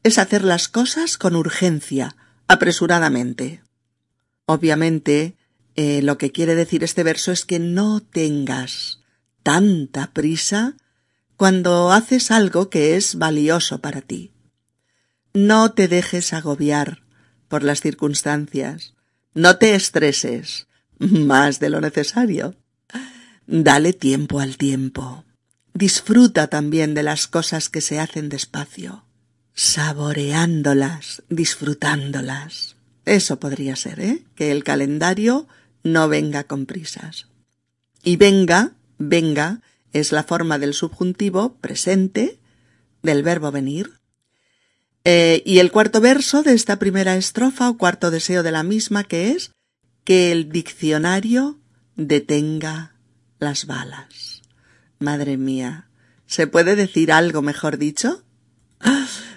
es 0.03 0.17
hacer 0.17 0.43
las 0.43 0.67
cosas 0.67 1.17
con 1.17 1.33
urgencia, 1.33 2.17
apresuradamente. 2.49 3.61
Obviamente, 4.47 5.37
eh, 5.77 6.01
lo 6.01 6.17
que 6.17 6.33
quiere 6.33 6.55
decir 6.55 6.83
este 6.83 7.03
verso 7.03 7.31
es 7.31 7.45
que 7.45 7.59
no 7.59 8.01
tengas 8.01 8.99
tanta 9.43 10.11
prisa 10.11 10.75
cuando 11.37 11.93
haces 11.93 12.31
algo 12.31 12.69
que 12.69 12.97
es 12.97 13.15
valioso 13.15 13.79
para 13.79 14.01
ti. 14.01 14.33
No 15.33 15.71
te 15.71 15.87
dejes 15.87 16.33
agobiar 16.33 17.01
por 17.47 17.63
las 17.63 17.79
circunstancias. 17.79 18.93
No 19.33 19.57
te 19.57 19.73
estreses 19.73 20.67
más 20.99 21.61
de 21.61 21.69
lo 21.69 21.79
necesario. 21.79 22.57
Dale 23.47 23.93
tiempo 23.93 24.41
al 24.41 24.57
tiempo. 24.57 25.24
Disfruta 25.75 26.47
también 26.47 26.93
de 26.93 27.03
las 27.03 27.27
cosas 27.27 27.69
que 27.69 27.81
se 27.81 27.99
hacen 27.99 28.29
despacio. 28.29 29.03
saboreándolas, 29.53 31.23
disfrutándolas. 31.29 32.75
Eso 33.05 33.39
podría 33.39 33.75
ser, 33.75 33.99
¿eh? 33.99 34.25
Que 34.35 34.51
el 34.51 34.63
calendario 34.63 35.47
no 35.83 36.09
venga 36.09 36.45
con 36.45 36.65
prisas. 36.65 37.27
Y 38.03 38.17
venga, 38.17 38.73
venga, 38.97 39.61
es 39.93 40.11
la 40.11 40.23
forma 40.23 40.59
del 40.59 40.73
subjuntivo 40.73 41.55
presente 41.55 42.39
del 43.01 43.23
verbo 43.23 43.51
venir. 43.51 43.99
Eh, 45.05 45.43
y 45.45 45.59
el 45.59 45.71
cuarto 45.71 46.01
verso 46.01 46.41
de 46.41 46.53
esta 46.53 46.79
primera 46.79 47.15
estrofa 47.15 47.69
o 47.69 47.77
cuarto 47.77 48.11
deseo 48.11 48.43
de 48.43 48.51
la 48.51 48.63
misma 48.63 49.03
que 49.03 49.31
es 49.31 49.51
que 50.03 50.31
el 50.31 50.49
diccionario 50.51 51.59
detenga 51.95 52.95
las 53.39 53.67
balas. 53.67 54.34
Madre 54.99 55.37
mía, 55.37 55.87
¿se 56.25 56.47
puede 56.47 56.75
decir 56.75 57.11
algo 57.11 57.41
mejor 57.41 57.77
dicho? 57.77 58.23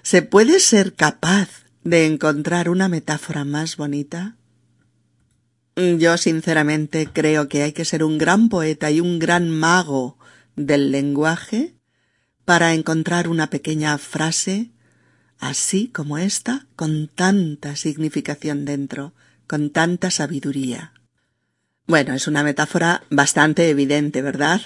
¿Se 0.03 0.23
puede 0.23 0.61
ser 0.61 0.95
capaz 0.95 1.49
de 1.85 2.07
encontrar 2.07 2.69
una 2.69 2.89
metáfora 2.89 3.45
más 3.45 3.77
bonita? 3.77 4.37
Yo 5.77 6.17
sinceramente 6.17 7.09
creo 7.13 7.49
que 7.49 7.63
hay 7.63 7.73
que 7.73 7.85
ser 7.85 8.03
un 8.03 8.19
gran 8.19 8.49
poeta 8.49 8.91
y 8.91 9.01
un 9.01 9.19
gran 9.19 9.51
mago 9.51 10.19
del 10.57 10.91
lenguaje 10.91 11.77
para 12.45 12.75
encontrar 12.75 13.29
una 13.29 13.51
pequeña 13.51 13.97
frase 13.99 14.71
así 15.39 15.89
como 15.89 16.19
esta, 16.19 16.67
con 16.77 17.09
tanta 17.09 17.77
significación 17.77 18.65
dentro, 18.65 19.15
con 19.47 19.71
tanta 19.71 20.11
sabiduría. 20.11 20.93
Bueno, 21.89 22.13
es 22.13 22.27
una 22.27 22.43
metáfora 22.43 23.03
bastante 23.09 23.71
evidente, 23.71 24.21
¿verdad? 24.21 24.61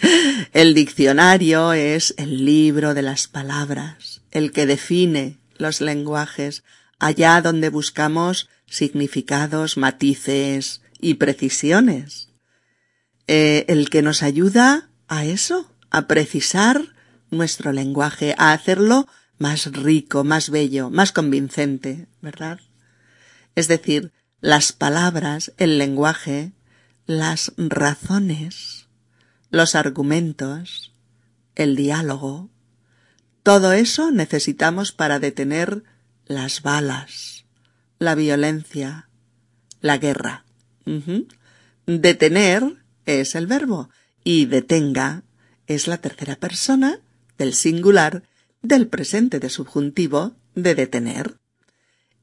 el 0.54 0.72
diccionario 0.72 1.74
es 1.74 2.14
el 2.16 2.46
libro 2.46 2.94
de 2.94 3.02
las 3.02 3.28
palabras, 3.28 4.22
el 4.30 4.52
que 4.52 4.64
define 4.64 5.36
los 5.58 5.82
lenguajes, 5.82 6.64
allá 6.98 7.42
donde 7.42 7.68
buscamos 7.68 8.48
significados, 8.64 9.76
matices 9.76 10.80
y 10.98 11.14
precisiones. 11.14 12.30
Eh, 13.26 13.66
el 13.68 13.90
que 13.90 14.00
nos 14.00 14.22
ayuda 14.22 14.88
a 15.08 15.26
eso, 15.26 15.70
a 15.90 16.06
precisar 16.06 16.80
nuestro 17.30 17.72
lenguaje, 17.72 18.34
a 18.38 18.54
hacerlo 18.54 19.06
más 19.36 19.70
rico, 19.72 20.24
más 20.24 20.48
bello, 20.48 20.88
más 20.88 21.12
convincente, 21.12 22.06
¿verdad? 22.22 22.60
Es 23.56 23.68
decir, 23.68 24.10
las 24.40 24.72
palabras, 24.72 25.52
el 25.58 25.76
lenguaje, 25.76 26.52
las 27.06 27.52
razones, 27.56 28.88
los 29.50 29.74
argumentos, 29.74 30.92
el 31.54 31.76
diálogo, 31.76 32.50
todo 33.42 33.72
eso 33.72 34.10
necesitamos 34.10 34.92
para 34.92 35.18
detener 35.18 35.82
las 36.26 36.62
balas, 36.62 37.44
la 37.98 38.14
violencia, 38.14 39.08
la 39.80 39.98
guerra. 39.98 40.44
Detener 41.86 42.84
es 43.04 43.34
el 43.34 43.46
verbo 43.46 43.90
y 44.24 44.46
detenga 44.46 45.24
es 45.66 45.88
la 45.88 45.98
tercera 45.98 46.36
persona 46.36 47.00
del 47.36 47.54
singular 47.54 48.22
del 48.62 48.86
presente 48.86 49.40
de 49.40 49.50
subjuntivo 49.50 50.36
de 50.54 50.74
detener. 50.74 51.38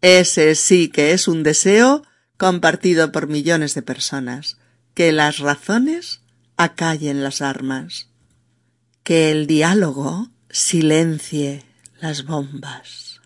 Ese 0.01 0.55
sí 0.55 0.88
que 0.88 1.12
es 1.12 1.27
un 1.27 1.43
deseo 1.43 2.03
compartido 2.38 3.12
por 3.12 3.27
millones 3.27 3.75
de 3.75 3.81
personas, 3.81 4.57
que 5.00 5.13
las 5.13 5.39
razones 5.39 6.20
acallen 6.58 7.24
las 7.24 7.41
armas, 7.41 8.10
que 9.03 9.32
el 9.32 9.48
diálogo 9.48 10.27
silencie 10.50 11.63
las 12.01 12.25
bombas, 12.25 13.22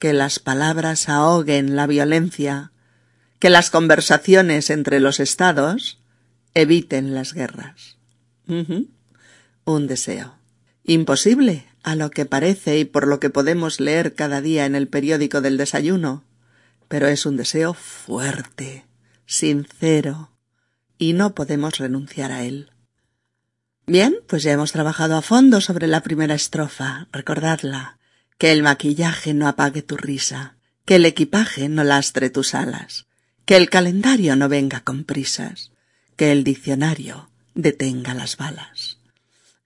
que 0.00 0.12
las 0.12 0.40
palabras 0.40 1.08
ahoguen 1.08 1.76
la 1.76 1.86
violencia, 1.86 2.72
que 3.38 3.48
las 3.48 3.70
conversaciones 3.70 4.70
entre 4.70 4.98
los 4.98 5.20
estados 5.20 6.00
eviten 6.54 7.14
las 7.14 7.32
guerras. 7.32 7.96
Un 8.48 9.86
deseo. 9.86 10.34
Imposible, 10.82 11.64
a 11.84 11.94
lo 11.94 12.10
que 12.10 12.26
parece 12.26 12.76
y 12.76 12.84
por 12.84 13.06
lo 13.06 13.20
que 13.20 13.30
podemos 13.30 13.78
leer 13.78 14.16
cada 14.16 14.40
día 14.40 14.66
en 14.66 14.74
el 14.74 14.88
periódico 14.88 15.42
del 15.42 15.58
desayuno, 15.58 16.24
pero 16.88 17.06
es 17.06 17.24
un 17.24 17.36
deseo 17.36 17.72
fuerte, 17.72 18.84
sincero, 19.26 20.32
y 20.98 21.12
no 21.12 21.34
podemos 21.34 21.78
renunciar 21.78 22.32
a 22.32 22.44
él. 22.44 22.70
Bien, 23.86 24.16
pues 24.26 24.42
ya 24.42 24.52
hemos 24.52 24.72
trabajado 24.72 25.16
a 25.16 25.22
fondo 25.22 25.60
sobre 25.62 25.86
la 25.86 26.02
primera 26.02 26.34
estrofa. 26.34 27.08
Recordadla. 27.12 27.98
Que 28.36 28.52
el 28.52 28.62
maquillaje 28.62 29.34
no 29.34 29.48
apague 29.48 29.82
tu 29.82 29.96
risa, 29.96 30.56
que 30.84 30.96
el 30.96 31.06
equipaje 31.06 31.68
no 31.68 31.82
lastre 31.82 32.30
tus 32.30 32.54
alas, 32.54 33.06
que 33.46 33.56
el 33.56 33.68
calendario 33.68 34.36
no 34.36 34.48
venga 34.48 34.80
con 34.80 35.04
prisas, 35.04 35.72
que 36.16 36.30
el 36.30 36.44
diccionario 36.44 37.30
detenga 37.54 38.14
las 38.14 38.36
balas. 38.36 38.98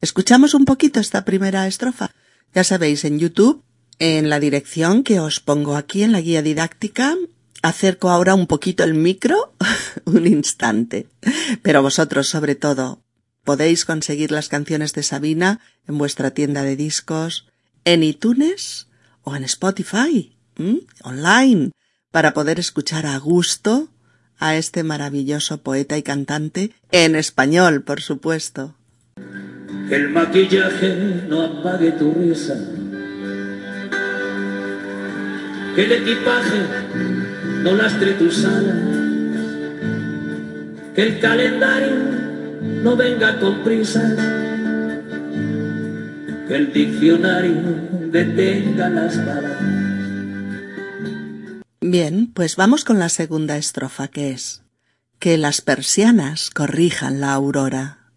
Escuchamos 0.01 0.55
un 0.55 0.65
poquito 0.65 1.01
esta 1.01 1.25
primera 1.25 1.67
estrofa. 1.67 2.11
Ya 2.55 2.65
sabéis, 2.65 3.05
en 3.05 3.19
YouTube, 3.19 3.63
en 3.99 4.31
la 4.31 4.41
dirección 4.41 5.05
que 5.05 5.21
os 5.21 5.41
pongo 5.41 5.77
aquí 5.77 6.03
en 6.03 6.13
la 6.13 6.21
guía 6.21 6.43
didáctica, 6.43 7.15
acerco 7.63 8.11
ahora 8.11 8.35
un 8.35 8.47
poquito 8.47 8.85
el 8.85 8.95
micro, 8.95 9.55
un 10.05 10.27
instante. 10.27 11.07
Pero 11.63 11.83
vosotros, 11.83 12.29
sobre 12.29 12.55
todo, 12.55 13.03
podéis 13.45 13.85
conseguir 13.85 14.31
las 14.31 14.49
canciones 14.49 14.93
de 14.93 15.03
Sabina 15.03 15.61
en 15.87 15.99
vuestra 15.99 16.33
tienda 16.33 16.63
de 16.63 16.77
discos, 16.77 17.47
en 17.85 18.03
iTunes 18.03 18.89
o 19.23 19.35
en 19.37 19.45
Spotify, 19.45 20.37
online, 21.03 21.73
para 22.11 22.35
poder 22.35 22.61
escuchar 22.61 23.07
a 23.07 23.17
gusto 23.19 23.89
a 24.39 24.57
este 24.57 24.83
maravilloso 24.83 25.63
poeta 25.63 25.97
y 25.97 26.03
cantante 26.03 26.73
en 26.91 27.17
español, 27.17 27.83
por 27.83 28.01
supuesto. 28.01 28.77
el 29.91 30.09
maquillaje 30.09 31.25
no 31.29 31.43
apague 31.43 31.93
tu 31.93 32.13
risa, 32.15 32.57
que 35.75 35.85
el 35.85 35.93
equipaje 35.93 37.22
no 37.63 37.75
lastre 37.75 38.15
tus 38.15 38.45
alas, 38.45 38.77
que 40.95 41.03
el 41.03 41.21
calendario 41.21 41.95
no 42.83 42.97
venga 42.97 43.39
con 43.39 43.63
prisa, 43.63 44.17
que 46.49 46.57
el 46.57 46.73
diccionario 46.73 47.63
detenga 48.11 48.89
las 48.89 49.17
palabras. 49.17 49.63
Bien, 51.81 52.33
pues 52.33 52.57
vamos 52.57 52.85
con 52.85 52.99
la 52.99 53.09
segunda 53.09 53.57
estrofa 53.57 54.09
que 54.09 54.31
es 54.33 54.63
que 55.21 55.39
las 55.39 55.61
persianas 55.61 56.51
corrijan 56.51 57.21
la 57.21 57.33
aurora, 57.33 58.11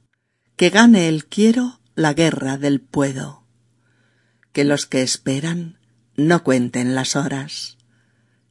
que 0.56 0.72
gane 0.72 1.08
el 1.08 1.26
quiero 1.26 1.80
la 1.94 2.14
guerra 2.14 2.58
del 2.58 2.82
puedo, 2.82 3.44
que 4.54 4.64
los 4.64 4.88
que 4.88 5.04
esperan 5.04 5.78
no 6.18 6.44
cuenten 6.44 6.96
las 6.96 7.16
horas 7.16 7.75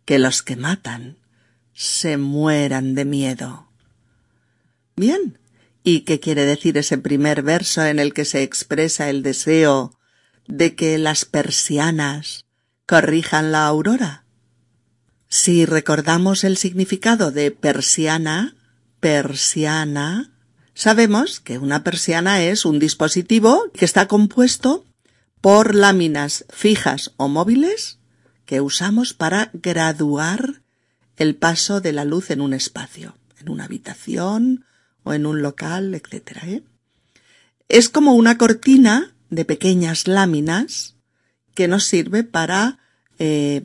que 0.04 0.18
los 0.18 0.42
que 0.42 0.56
matan 0.56 1.18
se 1.72 2.16
mueran 2.16 2.94
de 2.94 3.04
miedo. 3.04 3.68
Bien, 4.96 5.38
¿y 5.82 6.00
qué 6.00 6.20
quiere 6.20 6.44
decir 6.44 6.78
ese 6.78 6.98
primer 6.98 7.42
verso 7.42 7.84
en 7.84 7.98
el 7.98 8.14
que 8.14 8.24
se 8.24 8.42
expresa 8.42 9.10
el 9.10 9.22
deseo 9.22 9.98
de 10.46 10.74
que 10.74 10.98
las 10.98 11.24
persianas 11.24 12.44
corrijan 12.86 13.50
la 13.50 13.66
aurora? 13.66 14.24
Si 15.28 15.66
recordamos 15.66 16.44
el 16.44 16.56
significado 16.56 17.32
de 17.32 17.50
persiana, 17.50 18.54
persiana, 19.00 20.30
sabemos 20.74 21.40
que 21.40 21.58
una 21.58 21.82
persiana 21.82 22.42
es 22.42 22.64
un 22.64 22.78
dispositivo 22.78 23.64
que 23.74 23.84
está 23.84 24.06
compuesto 24.06 24.84
por 25.40 25.74
láminas 25.74 26.44
fijas 26.50 27.12
o 27.16 27.26
móviles 27.26 27.98
que 28.46 28.60
usamos 28.60 29.14
para 29.14 29.50
graduar 29.52 30.62
el 31.16 31.36
paso 31.36 31.80
de 31.80 31.92
la 31.92 32.04
luz 32.04 32.30
en 32.30 32.40
un 32.40 32.54
espacio, 32.54 33.16
en 33.40 33.48
una 33.48 33.64
habitación 33.64 34.64
o 35.02 35.12
en 35.12 35.26
un 35.26 35.42
local, 35.42 35.94
etc. 35.94 36.38
¿eh? 36.44 36.62
Es 37.68 37.88
como 37.88 38.14
una 38.14 38.36
cortina 38.38 39.14
de 39.30 39.44
pequeñas 39.44 40.06
láminas 40.08 40.94
que 41.54 41.68
nos 41.68 41.84
sirve 41.84 42.24
para 42.24 42.78
eh, 43.18 43.62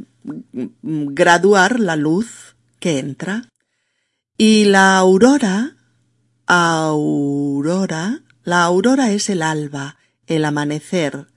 graduar 0.83 1.79
la 1.79 1.95
luz 1.95 2.55
que 2.79 2.99
entra. 2.99 3.49
Y 4.37 4.65
la 4.65 4.97
aurora, 4.97 5.75
aurora, 6.45 8.21
la 8.43 8.63
aurora 8.63 9.11
es 9.11 9.29
el 9.29 9.41
alba, 9.41 9.97
el 10.27 10.45
amanecer, 10.45 11.27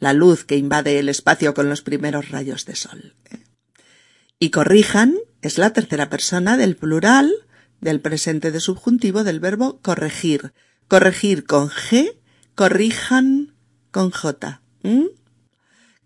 la 0.00 0.12
luz 0.12 0.44
que 0.44 0.56
invade 0.56 0.98
el 0.98 1.08
espacio 1.08 1.54
con 1.54 1.68
los 1.68 1.82
primeros 1.82 2.30
rayos 2.30 2.64
de 2.64 2.74
sol. 2.74 3.14
Y 4.38 4.50
corrijan 4.50 5.14
es 5.42 5.58
la 5.58 5.72
tercera 5.72 6.10
persona 6.10 6.56
del 6.56 6.74
plural 6.76 7.30
del 7.80 8.00
presente 8.00 8.50
de 8.50 8.60
subjuntivo 8.60 9.24
del 9.24 9.40
verbo 9.40 9.80
corregir. 9.80 10.52
Corregir 10.88 11.44
con 11.44 11.68
G, 11.68 12.16
corrijan 12.54 13.54
con 13.90 14.10
J. 14.10 14.62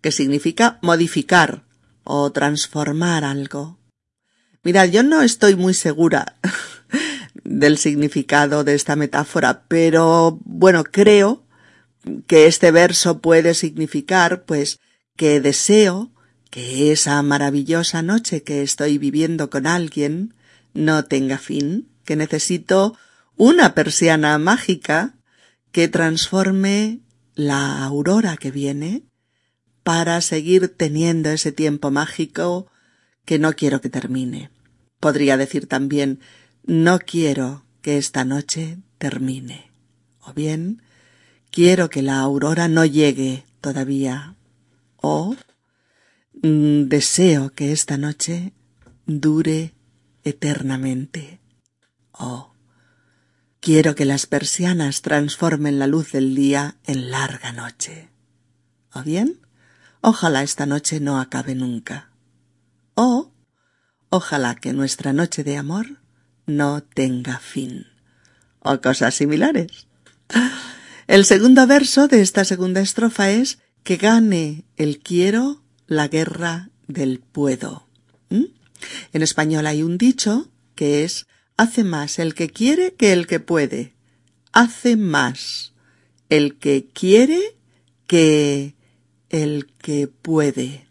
que 0.01 0.11
significa 0.11 0.77
modificar 0.81 1.63
o 2.03 2.31
transformar 2.31 3.23
algo. 3.23 3.79
Mirad, 4.63 4.89
yo 4.89 5.03
no 5.03 5.21
estoy 5.21 5.55
muy 5.55 5.73
segura 5.73 6.35
del 7.43 7.77
significado 7.77 8.63
de 8.63 8.75
esta 8.75 8.95
metáfora, 8.95 9.63
pero 9.67 10.39
bueno, 10.43 10.83
creo 10.83 11.44
que 12.27 12.47
este 12.47 12.71
verso 12.71 13.19
puede 13.19 13.53
significar, 13.53 14.45
pues, 14.45 14.79
que 15.15 15.39
deseo 15.41 16.11
que 16.49 16.91
esa 16.91 17.21
maravillosa 17.21 18.01
noche 18.01 18.43
que 18.43 18.61
estoy 18.61 18.97
viviendo 18.97 19.49
con 19.49 19.67
alguien 19.67 20.33
no 20.73 21.05
tenga 21.05 21.37
fin, 21.37 21.89
que 22.05 22.15
necesito 22.15 22.97
una 23.35 23.73
persiana 23.73 24.37
mágica 24.37 25.15
que 25.71 25.87
transforme 25.87 26.99
la 27.33 27.83
aurora 27.83 28.37
que 28.37 28.51
viene 28.51 29.03
para 29.83 30.21
seguir 30.21 30.69
teniendo 30.69 31.29
ese 31.29 31.51
tiempo 31.51 31.91
mágico 31.91 32.71
que 33.25 33.39
no 33.39 33.53
quiero 33.53 33.81
que 33.81 33.89
termine. 33.89 34.49
Podría 34.99 35.37
decir 35.37 35.67
también 35.67 36.19
no 36.63 36.99
quiero 36.99 37.65
que 37.81 37.97
esta 37.97 38.23
noche 38.23 38.77
termine. 38.97 39.71
O 40.19 40.33
bien 40.33 40.81
quiero 41.55 41.89
que 41.89 42.01
la 42.01 42.19
aurora 42.19 42.67
no 42.67 42.83
llegue 42.83 43.45
todavía. 43.61 44.35
O 44.97 45.37
mm, 46.43 46.89
deseo 46.89 47.51
que 47.51 47.71
esta 47.71 47.97
noche 47.97 48.51
dure 49.05 49.73
eternamente. 50.25 51.39
O 52.11 52.51
quiero 53.61 53.95
que 53.95 54.03
las 54.03 54.25
persianas 54.25 55.01
transformen 55.01 55.79
la 55.79 55.87
luz 55.87 56.11
del 56.11 56.35
día 56.35 56.75
en 56.83 57.09
larga 57.09 57.53
noche. 57.53 58.09
O 58.93 59.03
bien, 59.03 59.39
ojalá 60.01 60.43
esta 60.43 60.65
noche 60.65 60.99
no 60.99 61.21
acabe 61.21 61.55
nunca. 61.55 62.09
O 62.95 63.31
ojalá 64.09 64.55
que 64.55 64.73
nuestra 64.73 65.13
noche 65.13 65.45
de 65.45 65.55
amor 65.55 66.01
no 66.47 66.83
tenga 66.83 67.39
fin. 67.39 67.87
O 68.59 68.81
cosas 68.81 69.15
similares. 69.15 69.87
El 71.07 71.23
segundo 71.25 71.67
verso 71.67 72.07
de 72.07 72.21
esta 72.21 72.45
segunda 72.45 72.81
estrofa 72.81 73.29
es 73.29 73.59
que 73.83 73.97
gane 73.97 74.65
el 74.75 74.99
quiero 74.99 75.61
la 75.85 76.07
guerra 76.07 76.71
del 76.87 77.19
puedo. 77.19 77.87
¿Mm? 78.29 78.45
En 79.13 79.21
español 79.21 79.67
hay 79.67 79.83
un 79.83 79.99
dicho 79.99 80.49
que 80.73 81.03
es 81.03 81.27
hace 81.57 81.83
más 81.83 82.17
el 82.17 82.33
que 82.33 82.49
quiere 82.49 82.95
que 82.95 83.13
el 83.13 83.27
que 83.27 83.39
puede. 83.39 83.93
Hace 84.51 84.97
más 84.97 85.73
el 86.29 86.57
que 86.57 86.87
quiere 86.91 87.55
que 88.07 88.75
el 89.29 89.67
que 89.77 90.07
puede. 90.07 90.87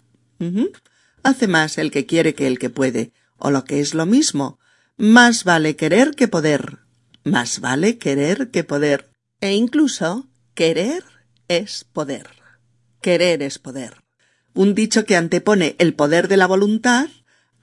Hace 1.24 1.48
más 1.48 1.79
el 1.79 1.90
que 1.90 2.07
quiere 2.07 2.35
que 2.35 2.46
el 2.46 2.59
que 2.61 2.70
puede. 2.70 3.12
O 3.37 3.50
lo 3.50 3.64
que 3.64 3.81
es 3.81 3.94
lo 3.94 4.07
mismo, 4.07 4.61
más 4.96 5.42
vale 5.42 5.74
querer 5.74 6.14
que 6.14 6.29
poder. 6.29 6.79
Más 7.24 7.61
vale 7.61 7.98
querer 7.98 8.50
que 8.50 8.62
poder. 8.62 9.13
E 9.44 9.52
incluso 9.52 10.26
querer 10.54 11.04
es 11.48 11.85
poder. 11.85 12.28
Querer 13.02 13.42
es 13.42 13.59
poder. 13.59 13.92
Un 14.54 14.74
dicho 14.74 15.04
que 15.04 15.16
antepone 15.16 15.76
el 15.78 15.92
poder 15.92 16.28
de 16.28 16.38
la 16.38 16.46
voluntad 16.46 17.11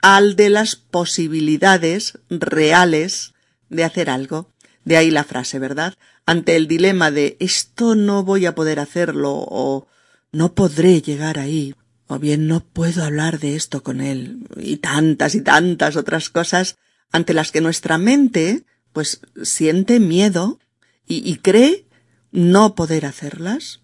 al 0.00 0.36
de 0.36 0.48
las 0.48 0.76
posibilidades 0.76 2.20
reales 2.30 3.34
de 3.68 3.82
hacer 3.82 4.10
algo. 4.10 4.48
De 4.84 4.96
ahí 4.96 5.10
la 5.10 5.24
frase, 5.24 5.58
¿verdad? 5.58 5.94
Ante 6.24 6.54
el 6.54 6.68
dilema 6.68 7.10
de 7.10 7.36
esto 7.40 7.96
no 7.96 8.22
voy 8.22 8.46
a 8.46 8.54
poder 8.54 8.78
hacerlo 8.78 9.32
o 9.34 9.88
no 10.30 10.54
podré 10.54 11.02
llegar 11.02 11.40
ahí 11.40 11.74
o 12.06 12.20
bien 12.20 12.46
no 12.46 12.60
puedo 12.60 13.02
hablar 13.02 13.40
de 13.40 13.56
esto 13.56 13.82
con 13.82 14.00
él 14.00 14.46
y 14.56 14.76
tantas 14.76 15.34
y 15.34 15.40
tantas 15.40 15.96
otras 15.96 16.28
cosas 16.28 16.76
ante 17.10 17.34
las 17.34 17.50
que 17.50 17.60
nuestra 17.60 17.98
mente 17.98 18.62
pues 18.92 19.20
siente 19.42 19.98
miedo 19.98 20.60
y, 21.06 21.36
cree 21.38 21.86
no 22.30 22.74
poder 22.74 23.06
hacerlas. 23.06 23.80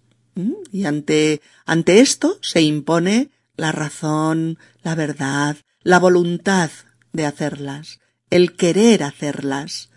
Y 0.72 0.84
ante, 0.84 1.40
ante 1.66 2.00
esto 2.00 2.38
se 2.42 2.62
impone 2.62 3.30
la 3.56 3.72
razón, 3.72 4.58
la 4.82 4.94
verdad, 4.94 5.56
la 5.82 5.98
voluntad 5.98 6.70
de 7.12 7.26
hacerlas, 7.26 7.98
el 8.30 8.54
querer 8.54 9.02
hacerlas, 9.02 9.90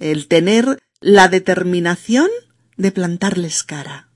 el 0.00 0.26
tener 0.26 0.82
la 1.00 1.28
determinación 1.28 2.28
de 2.76 2.90
plantarles 2.92 3.62
cara. 3.62 4.08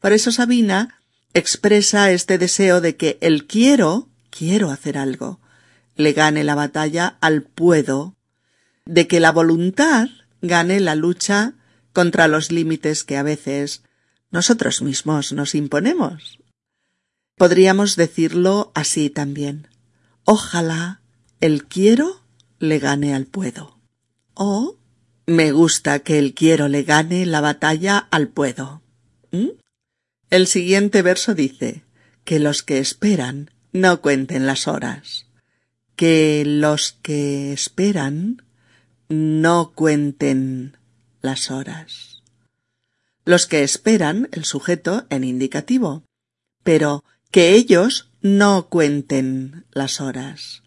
Por 0.00 0.12
eso 0.12 0.30
Sabina 0.30 1.00
expresa 1.32 2.10
este 2.10 2.38
deseo 2.38 2.80
de 2.80 2.96
que 2.96 3.18
el 3.20 3.46
quiero, 3.46 4.08
quiero 4.30 4.70
hacer 4.70 4.98
algo, 4.98 5.40
le 5.96 6.12
gane 6.12 6.44
la 6.44 6.54
batalla 6.54 7.16
al 7.20 7.42
puedo, 7.42 8.14
de 8.84 9.06
que 9.06 9.20
la 9.20 9.32
voluntad 9.32 10.08
gane 10.42 10.80
la 10.80 10.94
lucha 10.94 11.54
contra 11.92 12.28
los 12.28 12.52
límites 12.52 13.04
que 13.04 13.16
a 13.16 13.22
veces 13.22 13.82
nosotros 14.30 14.82
mismos 14.82 15.32
nos 15.32 15.54
imponemos. 15.54 16.38
Podríamos 17.36 17.96
decirlo 17.96 18.72
así 18.74 19.10
también. 19.10 19.68
Ojalá 20.24 21.00
el 21.40 21.64
quiero 21.64 22.22
le 22.58 22.78
gane 22.78 23.14
al 23.14 23.26
puedo. 23.26 23.78
O 24.34 24.76
me 25.26 25.52
gusta 25.52 26.00
que 26.00 26.18
el 26.18 26.34
quiero 26.34 26.68
le 26.68 26.82
gane 26.82 27.26
la 27.26 27.40
batalla 27.40 27.98
al 28.10 28.28
puedo. 28.28 28.82
¿Mm? 29.32 29.50
El 30.30 30.46
siguiente 30.46 31.02
verso 31.02 31.34
dice 31.34 31.84
que 32.24 32.38
los 32.38 32.62
que 32.62 32.78
esperan 32.78 33.50
no 33.72 34.00
cuenten 34.00 34.46
las 34.46 34.66
horas, 34.66 35.26
que 35.94 36.44
los 36.46 36.92
que 37.02 37.52
esperan 37.52 38.42
no 39.08 39.72
cuenten 39.74 40.76
las 41.22 41.50
horas. 41.50 42.22
Los 43.24 43.46
que 43.46 43.62
esperan, 43.62 44.28
el 44.32 44.44
sujeto 44.44 45.06
en 45.10 45.24
indicativo, 45.24 46.04
pero 46.62 47.04
que 47.30 47.54
ellos 47.54 48.10
no 48.20 48.68
cuenten 48.68 49.66
las 49.72 50.00
horas. 50.00 50.62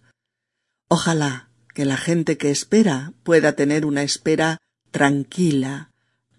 Ojalá 0.87 1.49
que 1.73 1.85
la 1.85 1.97
gente 1.97 2.37
que 2.37 2.51
espera 2.51 3.13
pueda 3.23 3.53
tener 3.53 3.85
una 3.85 4.03
espera 4.03 4.57
tranquila, 4.91 5.91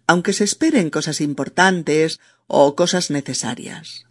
aunque 0.06 0.32
se 0.32 0.44
esperen 0.44 0.90
cosas 0.90 1.20
importantes 1.20 2.20
o 2.46 2.74
cosas 2.74 3.10
necesarias. 3.10 4.06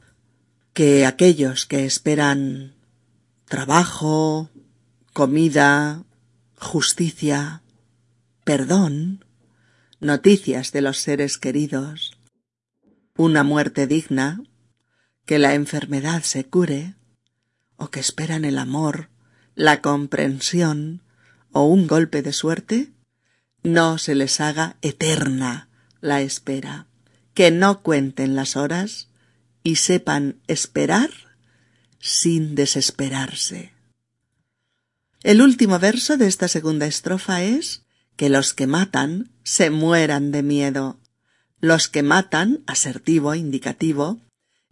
Que 0.73 1.06
aquellos 1.06 1.65
que 1.65 1.86
esperan 1.86 2.75
trabajo, 3.45 4.49
comida, 5.13 6.04
justicia, 6.58 7.63
perdón, 8.49 9.23
noticias 9.99 10.71
de 10.71 10.81
los 10.81 10.97
seres 10.97 11.38
queridos, 11.38 12.17
una 13.15 13.43
muerte 13.43 13.85
digna, 13.85 14.41
que 15.27 15.38
la 15.38 15.53
enfermedad 15.53 16.23
se 16.23 16.45
cure, 16.45 16.95
o 17.77 17.91
que 17.91 17.99
esperan 17.99 18.45
el 18.45 18.57
amor, 18.57 19.12
la 19.53 19.81
comprensión 19.81 21.03
o 21.51 21.65
un 21.65 21.85
golpe 21.85 22.23
de 22.23 22.33
suerte, 22.33 22.91
no 23.62 23.99
se 23.99 24.15
les 24.15 24.41
haga 24.41 24.77
eterna 24.81 25.69
la 26.01 26.21
espera, 26.21 26.88
que 27.35 27.51
no 27.51 27.83
cuenten 27.83 28.35
las 28.35 28.55
horas 28.55 29.09
y 29.62 29.75
sepan 29.75 30.39
esperar 30.47 31.12
sin 31.99 32.55
desesperarse. 32.55 33.73
El 35.21 35.43
último 35.43 35.77
verso 35.77 36.17
de 36.17 36.25
esta 36.25 36.47
segunda 36.47 36.88
estrofa 36.88 37.43
es 37.43 37.83
que 38.19 38.27
los 38.27 38.53
que 38.53 38.67
matan 38.67 39.32
se 39.43 39.69
mueran 39.69 40.34
de 40.34 40.43
miedo. 40.43 40.99
Los 41.62 41.88
que 41.88 42.03
matan, 42.03 42.65
asertivo, 42.67 43.34
indicativo, 43.34 44.19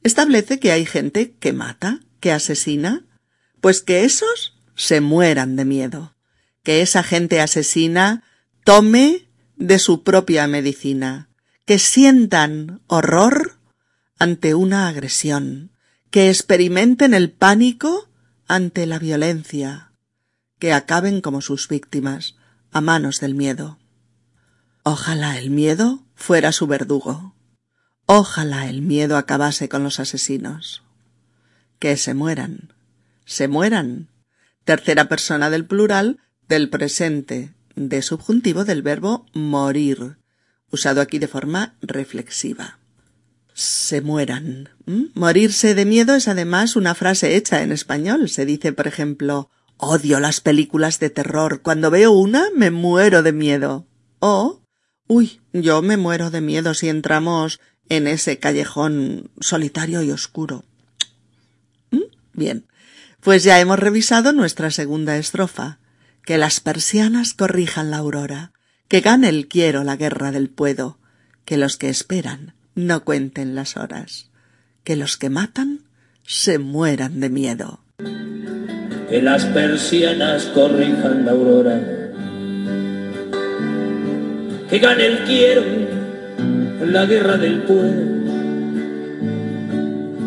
establece 0.03 0.59
que 0.59 0.73
hay 0.73 0.85
gente 0.85 1.31
que 1.39 1.53
mata, 1.53 2.01
que 2.19 2.33
asesina, 2.33 3.05
pues 3.61 3.81
que 3.81 4.03
esos 4.03 4.59
se 4.75 4.99
mueran 4.99 5.55
de 5.55 5.63
miedo, 5.63 6.13
que 6.61 6.81
esa 6.81 7.03
gente 7.03 7.39
asesina 7.39 8.21
tome 8.65 9.29
de 9.55 9.79
su 9.79 10.03
propia 10.03 10.45
medicina, 10.47 11.29
que 11.63 11.79
sientan 11.79 12.81
horror 12.87 13.61
ante 14.19 14.55
una 14.55 14.89
agresión, 14.89 15.71
que 16.11 16.29
experimenten 16.29 17.13
el 17.13 17.31
pánico 17.31 18.09
ante 18.45 18.85
la 18.85 18.99
violencia, 18.99 19.93
que 20.59 20.73
acaben 20.73 21.21
como 21.21 21.39
sus 21.39 21.69
víctimas, 21.69 22.35
a 22.71 22.81
manos 22.81 23.19
del 23.19 23.35
miedo. 23.35 23.77
Ojalá 24.83 25.37
el 25.37 25.49
miedo 25.49 26.03
fuera 26.15 26.51
su 26.51 26.67
verdugo. 26.67 27.35
Ojalá 28.05 28.69
el 28.69 28.81
miedo 28.81 29.17
acabase 29.17 29.67
con 29.67 29.83
los 29.83 29.99
asesinos. 29.99 30.83
Que 31.79 31.97
se 31.97 32.13
mueran. 32.13 32.73
Se 33.25 33.47
mueran. 33.47 34.09
Tercera 34.63 35.09
persona 35.09 35.49
del 35.49 35.65
plural 35.65 36.19
del 36.47 36.69
presente, 36.69 37.53
de 37.75 38.01
subjuntivo 38.01 38.63
del 38.63 38.81
verbo 38.81 39.25
morir, 39.33 40.17
usado 40.71 41.01
aquí 41.01 41.19
de 41.19 41.27
forma 41.27 41.75
reflexiva. 41.81 42.79
se 43.53 44.01
mueran. 44.01 44.69
Morirse 45.15 45.73
de 45.73 45.85
miedo 45.85 46.13
es 46.13 46.27
además 46.27 46.75
una 46.75 46.93
frase 46.93 47.35
hecha 47.35 47.63
en 47.63 47.71
español. 47.71 48.29
Se 48.29 48.45
dice, 48.45 48.71
por 48.71 48.85
ejemplo, 48.85 49.49
odio 49.77 50.19
las 50.19 50.41
películas 50.41 50.99
de 50.99 51.09
terror. 51.09 51.61
Cuando 51.61 51.89
veo 51.89 52.11
una 52.11 52.47
me 52.55 52.71
muero 52.71 53.23
de 53.23 53.31
miedo. 53.31 53.85
O, 54.19 54.61
uy, 55.07 55.41
yo 55.53 55.81
me 55.81 55.97
muero 55.97 56.29
de 56.31 56.41
miedo 56.41 56.73
si 56.73 56.89
entramos 56.89 57.59
en 57.89 58.07
ese 58.07 58.39
callejón 58.39 59.29
solitario 59.39 60.01
y 60.03 60.11
oscuro. 60.11 60.65
Bien, 62.33 62.67
pues 63.21 63.43
ya 63.43 63.59
hemos 63.59 63.79
revisado 63.79 64.31
nuestra 64.31 64.69
segunda 64.71 65.17
estrofa. 65.17 65.79
Que 66.23 66.37
las 66.37 66.59
persianas 66.59 67.33
corrijan 67.33 67.89
la 67.89 67.97
aurora, 67.97 68.51
que 68.89 68.99
gane 68.99 69.29
el 69.29 69.47
quiero 69.47 69.85
la 69.85 69.95
guerra 69.95 70.31
del 70.31 70.49
puedo, 70.49 70.99
que 71.45 71.55
los 71.55 71.77
que 71.77 71.87
esperan 71.87 72.53
no 72.75 73.05
cuenten 73.05 73.55
las 73.55 73.77
horas, 73.77 74.29
que 74.83 74.97
los 74.97 75.15
que 75.15 75.29
matan 75.29 75.85
se 76.25 76.59
mueran 76.59 77.21
de 77.21 77.29
miedo. 77.29 77.79
Que 79.09 79.23
las 79.23 79.45
persianas 79.45 80.45
corrijan 80.53 81.25
la 81.25 81.31
aurora, 81.31 81.81
que 84.69 84.77
gane 84.77 85.05
el 85.07 85.23
quiero 85.23 85.63
la 86.85 87.07
guerra 87.07 87.37
del 87.37 87.63
pueblo, 87.63 88.05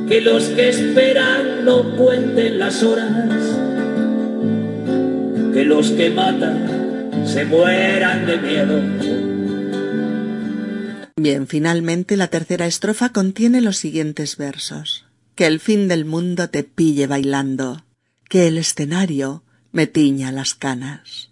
que 0.09 0.21
los 0.21 0.49
que 0.49 0.69
esperan 0.69 1.65
no 1.65 1.95
cuenten 1.97 2.59
las 2.59 2.83
horas, 2.83 3.31
que 5.55 5.65
los 5.65 5.91
que 5.93 6.11
matan 6.11 7.23
se 7.25 7.45
mueran 7.45 8.27
de 8.27 8.37
miedo. 8.39 8.81
Bien, 11.15 11.47
finalmente 11.47 12.17
la 12.17 12.27
tercera 12.27 12.67
estrofa 12.67 13.11
contiene 13.11 13.61
los 13.61 13.77
siguientes 13.77 14.37
versos. 14.37 15.05
Que 15.41 15.47
el 15.47 15.59
fin 15.59 15.89
del 15.89 16.05
mundo 16.05 16.51
te 16.51 16.65
pille 16.65 17.07
bailando, 17.07 17.87
que 18.29 18.47
el 18.47 18.59
escenario 18.59 19.43
me 19.73 19.87
tiña 19.87 20.33
las 20.33 20.55
canas, 20.55 21.31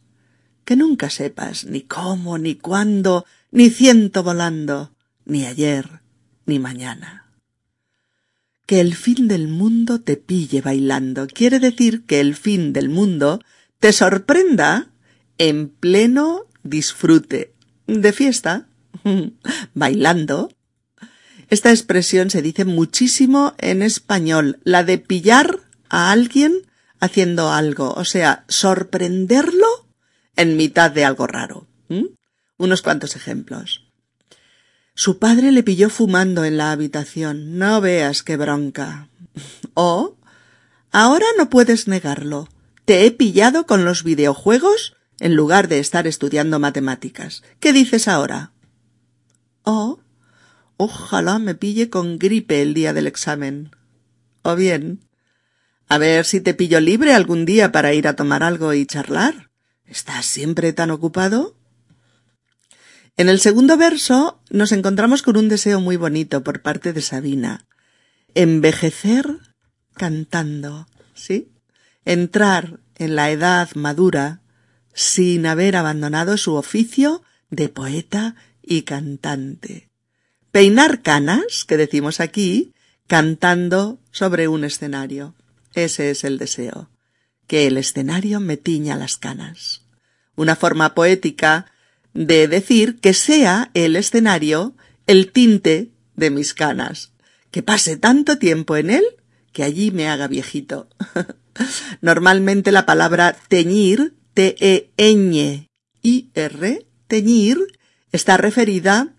que 0.64 0.76
nunca 0.76 1.10
sepas 1.10 1.66
ni 1.66 1.82
cómo, 1.82 2.38
ni 2.38 2.54
cuándo, 2.54 3.26
ni 3.50 3.68
ciento 3.68 4.22
volando, 4.22 4.94
ni 5.26 5.44
ayer, 5.44 6.00
ni 6.46 6.58
mañana. 6.58 7.30
Que 8.64 8.80
el 8.80 8.94
fin 8.94 9.28
del 9.28 9.46
mundo 9.46 10.00
te 10.00 10.16
pille 10.16 10.62
bailando 10.62 11.26
quiere 11.26 11.58
decir 11.58 12.06
que 12.06 12.20
el 12.20 12.34
fin 12.34 12.72
del 12.72 12.88
mundo 12.88 13.42
te 13.78 13.92
sorprenda 13.92 14.90
en 15.36 15.68
pleno 15.68 16.46
disfrute 16.62 17.52
de 17.86 18.12
fiesta 18.14 18.68
bailando. 19.74 20.48
Esta 21.48 21.70
expresión 21.70 22.30
se 22.30 22.42
dice 22.42 22.64
muchísimo 22.64 23.54
en 23.58 23.82
español, 23.82 24.58
la 24.64 24.84
de 24.84 24.98
pillar 24.98 25.60
a 25.88 26.10
alguien 26.10 26.66
haciendo 27.00 27.50
algo, 27.50 27.92
o 27.94 28.04
sea, 28.04 28.44
sorprenderlo 28.48 29.66
en 30.36 30.56
mitad 30.56 30.90
de 30.90 31.04
algo 31.04 31.26
raro. 31.26 31.66
Unos 32.58 32.82
cuantos 32.82 33.16
ejemplos. 33.16 33.88
Su 34.94 35.18
padre 35.18 35.52
le 35.52 35.62
pilló 35.62 35.90
fumando 35.90 36.44
en 36.44 36.56
la 36.56 36.72
habitación. 36.72 37.56
No 37.56 37.80
veas 37.80 38.22
qué 38.22 38.36
bronca. 38.36 39.08
O 39.74 40.16
ahora 40.90 41.26
no 41.36 41.50
puedes 41.50 41.86
negarlo. 41.86 42.48
Te 42.84 43.06
he 43.06 43.12
pillado 43.12 43.64
con 43.64 43.84
los 43.84 44.02
videojuegos 44.02 44.96
en 45.20 45.36
lugar 45.36 45.68
de 45.68 45.78
estar 45.78 46.08
estudiando 46.08 46.58
matemáticas. 46.58 47.44
¿Qué 47.60 47.72
dices 47.72 48.08
ahora? 48.08 48.50
Oh, 49.62 50.00
ojalá 50.78 51.38
me 51.38 51.54
pille 51.54 51.90
con 51.90 52.18
gripe 52.18 52.62
el 52.62 52.72
día 52.72 52.94
del 52.94 53.06
examen. 53.06 53.70
O 54.42 54.56
bien, 54.56 55.04
a 55.88 55.98
ver 55.98 56.24
si 56.24 56.40
te 56.40 56.54
pillo 56.54 56.80
libre 56.80 57.12
algún 57.12 57.44
día 57.44 57.70
para 57.70 57.92
ir 57.92 58.08
a 58.08 58.16
tomar 58.16 58.42
algo 58.42 58.72
y 58.72 58.86
charlar. 58.86 59.50
¿Estás 59.84 60.24
siempre 60.24 60.72
tan 60.72 60.90
ocupado? 60.90 61.56
En 63.16 63.28
el 63.28 63.40
segundo 63.40 63.76
verso 63.76 64.40
nos 64.48 64.72
encontramos 64.72 65.22
con 65.22 65.36
un 65.36 65.48
deseo 65.48 65.80
muy 65.80 65.96
bonito 65.96 66.44
por 66.44 66.62
parte 66.62 66.92
de 66.92 67.02
Sabina. 67.02 67.66
Envejecer 68.34 69.26
cantando, 69.94 70.86
¿sí? 71.14 71.50
Entrar 72.04 72.80
en 72.94 73.16
la 73.16 73.30
edad 73.30 73.70
madura 73.74 74.42
sin 74.94 75.46
haber 75.46 75.74
abandonado 75.74 76.36
su 76.36 76.54
oficio 76.54 77.22
de 77.50 77.68
poeta 77.68 78.36
y 78.62 78.82
cantante. 78.82 79.87
Peinar 80.58 81.02
canas, 81.02 81.64
que 81.64 81.76
decimos 81.76 82.18
aquí, 82.18 82.72
cantando 83.06 84.00
sobre 84.10 84.48
un 84.48 84.64
escenario. 84.64 85.36
Ese 85.72 86.10
es 86.10 86.24
el 86.24 86.36
deseo. 86.36 86.90
Que 87.46 87.68
el 87.68 87.76
escenario 87.76 88.40
me 88.40 88.56
tiña 88.56 88.96
las 88.96 89.16
canas. 89.16 89.84
Una 90.34 90.56
forma 90.56 90.96
poética 90.96 91.66
de 92.12 92.48
decir 92.48 92.98
que 92.98 93.14
sea 93.14 93.70
el 93.74 93.94
escenario 93.94 94.74
el 95.06 95.30
tinte 95.30 95.92
de 96.16 96.30
mis 96.30 96.54
canas. 96.54 97.12
Que 97.52 97.62
pase 97.62 97.96
tanto 97.96 98.38
tiempo 98.38 98.76
en 98.76 98.90
él 98.90 99.04
que 99.52 99.62
allí 99.62 99.92
me 99.92 100.08
haga 100.08 100.26
viejito. 100.26 100.88
Normalmente 102.00 102.72
la 102.72 102.84
palabra 102.84 103.36
teñir, 103.46 104.16
T-E-Ñ-I-R, 104.34 104.88
teñir, 107.06 107.58
está 108.10 108.36
referida 108.36 109.14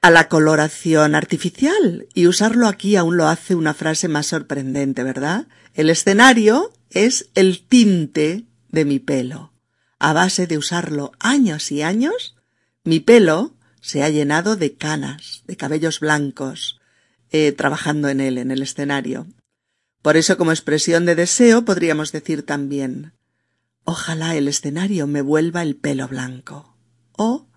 a 0.00 0.10
la 0.10 0.28
coloración 0.28 1.14
artificial 1.14 2.06
y 2.14 2.26
usarlo 2.26 2.68
aquí 2.68 2.96
aún 2.96 3.16
lo 3.16 3.26
hace 3.26 3.54
una 3.54 3.74
frase 3.74 4.08
más 4.08 4.26
sorprendente, 4.26 5.02
¿verdad? 5.02 5.48
El 5.74 5.90
escenario 5.90 6.72
es 6.90 7.30
el 7.34 7.66
tinte 7.66 8.46
de 8.68 8.84
mi 8.84 8.98
pelo. 8.98 9.52
A 9.98 10.12
base 10.12 10.46
de 10.46 10.58
usarlo 10.58 11.12
años 11.18 11.72
y 11.72 11.82
años, 11.82 12.36
mi 12.84 13.00
pelo 13.00 13.56
se 13.80 14.02
ha 14.02 14.08
llenado 14.08 14.56
de 14.56 14.74
canas, 14.74 15.42
de 15.46 15.56
cabellos 15.56 16.00
blancos, 16.00 16.80
eh, 17.30 17.52
trabajando 17.52 18.08
en 18.08 18.20
él, 18.20 18.38
en 18.38 18.50
el 18.50 18.62
escenario. 18.62 19.26
Por 20.02 20.16
eso, 20.16 20.38
como 20.38 20.52
expresión 20.52 21.04
de 21.04 21.16
deseo, 21.16 21.64
podríamos 21.64 22.12
decir 22.12 22.44
también 22.44 23.12
Ojalá 23.90 24.36
el 24.36 24.48
escenario 24.48 25.06
me 25.06 25.22
vuelva 25.22 25.62
el 25.62 25.74
pelo 25.74 26.08
blanco. 26.08 26.76
O 27.12 27.47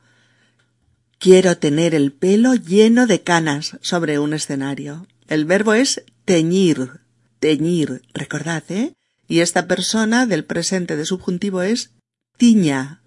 Quiero 1.22 1.56
tener 1.60 1.94
el 1.94 2.12
pelo 2.14 2.56
lleno 2.56 3.06
de 3.06 3.22
canas 3.22 3.78
sobre 3.82 4.18
un 4.18 4.34
escenario. 4.34 5.06
El 5.28 5.46
verbo 5.46 5.76
es 5.76 6.04
teñir, 6.26 7.02
teñir, 7.40 8.02
recordad, 8.12 8.64
¿eh? 8.70 8.96
Y 9.28 9.42
esta 9.42 9.68
persona 9.68 10.26
del 10.26 10.46
presente 10.46 10.96
de 10.96 11.06
subjuntivo 11.06 11.62
es 11.62 11.92
tiña, 12.38 13.04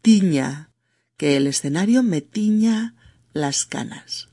tiña, 0.00 0.70
que 1.18 1.36
el 1.36 1.46
escenario 1.46 2.02
me 2.02 2.22
tiña 2.22 2.94
las 3.34 3.66
canas. 3.66 4.30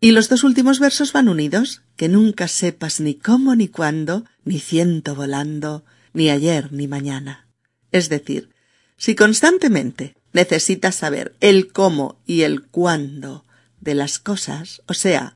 Y 0.00 0.12
los 0.12 0.28
dos 0.28 0.44
últimos 0.44 0.78
versos 0.78 1.12
van 1.12 1.28
unidos, 1.28 1.82
que 1.96 2.08
nunca 2.08 2.46
sepas 2.46 3.00
ni 3.00 3.16
cómo 3.16 3.56
ni 3.56 3.66
cuándo, 3.66 4.24
ni 4.44 4.60
ciento 4.60 5.16
volando, 5.16 5.84
ni 6.12 6.30
ayer 6.30 6.72
ni 6.72 6.86
mañana. 6.86 7.48
Es 7.90 8.08
decir, 8.08 8.50
si 8.96 9.16
constantemente 9.16 10.14
necesitas 10.32 10.94
saber 10.94 11.34
el 11.40 11.72
cómo 11.72 12.18
y 12.26 12.42
el 12.42 12.66
cuándo 12.66 13.44
de 13.80 13.94
las 13.94 14.18
cosas, 14.18 14.82
o 14.86 14.94
sea, 14.94 15.34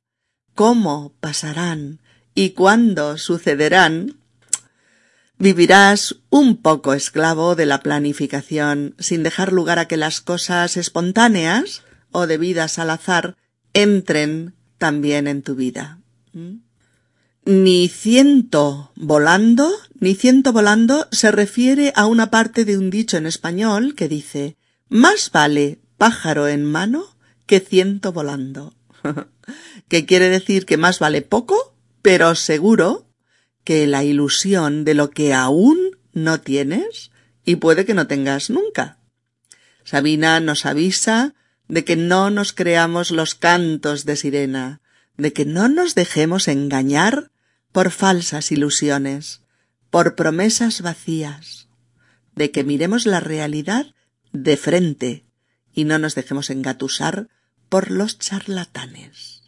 cómo 0.54 1.12
pasarán 1.20 2.00
y 2.34 2.50
cuándo 2.50 3.18
sucederán, 3.18 4.16
vivirás 5.38 6.16
un 6.30 6.56
poco 6.56 6.94
esclavo 6.94 7.56
de 7.56 7.66
la 7.66 7.80
planificación, 7.80 8.94
sin 8.98 9.22
dejar 9.22 9.52
lugar 9.52 9.78
a 9.78 9.88
que 9.88 9.96
las 9.96 10.20
cosas 10.20 10.76
espontáneas 10.76 11.82
o 12.12 12.26
debidas 12.26 12.78
al 12.78 12.90
azar 12.90 13.36
entren 13.72 14.54
también 14.78 15.26
en 15.26 15.42
tu 15.42 15.54
vida. 15.54 15.98
¿Mm? 16.32 16.58
Ni 17.44 17.88
ciento 17.88 18.92
volando, 18.94 19.68
ni 19.98 20.14
ciento 20.14 20.52
volando 20.52 21.08
se 21.10 21.32
refiere 21.32 21.92
a 21.96 22.06
una 22.06 22.30
parte 22.30 22.64
de 22.64 22.78
un 22.78 22.90
dicho 22.90 23.16
en 23.16 23.26
español 23.26 23.96
que 23.96 24.08
dice 24.08 24.56
más 24.92 25.30
vale 25.32 25.80
pájaro 25.96 26.48
en 26.48 26.64
mano 26.64 27.16
que 27.46 27.60
ciento 27.60 28.12
volando. 28.12 28.74
que 29.88 30.04
quiere 30.04 30.28
decir 30.28 30.66
que 30.66 30.76
más 30.76 30.98
vale 30.98 31.22
poco, 31.22 31.74
pero 32.02 32.34
seguro 32.34 33.06
que 33.64 33.86
la 33.86 34.04
ilusión 34.04 34.84
de 34.84 34.94
lo 34.94 35.10
que 35.10 35.32
aún 35.32 35.78
no 36.12 36.40
tienes 36.40 37.10
y 37.44 37.56
puede 37.56 37.86
que 37.86 37.94
no 37.94 38.06
tengas 38.06 38.50
nunca. 38.50 38.98
Sabina 39.82 40.40
nos 40.40 40.66
avisa 40.66 41.34
de 41.68 41.84
que 41.84 41.96
no 41.96 42.30
nos 42.30 42.52
creamos 42.52 43.10
los 43.10 43.34
cantos 43.34 44.04
de 44.04 44.16
sirena, 44.16 44.82
de 45.16 45.32
que 45.32 45.46
no 45.46 45.68
nos 45.68 45.94
dejemos 45.94 46.48
engañar 46.48 47.30
por 47.72 47.90
falsas 47.90 48.52
ilusiones, 48.52 49.40
por 49.90 50.16
promesas 50.16 50.82
vacías, 50.82 51.68
de 52.34 52.50
que 52.50 52.62
miremos 52.62 53.06
la 53.06 53.20
realidad 53.20 53.94
de 54.32 54.56
frente 54.56 55.24
y 55.72 55.84
no 55.84 55.98
nos 55.98 56.14
dejemos 56.14 56.50
engatusar 56.50 57.28
por 57.68 57.90
los 57.90 58.18
charlatanes. 58.18 59.42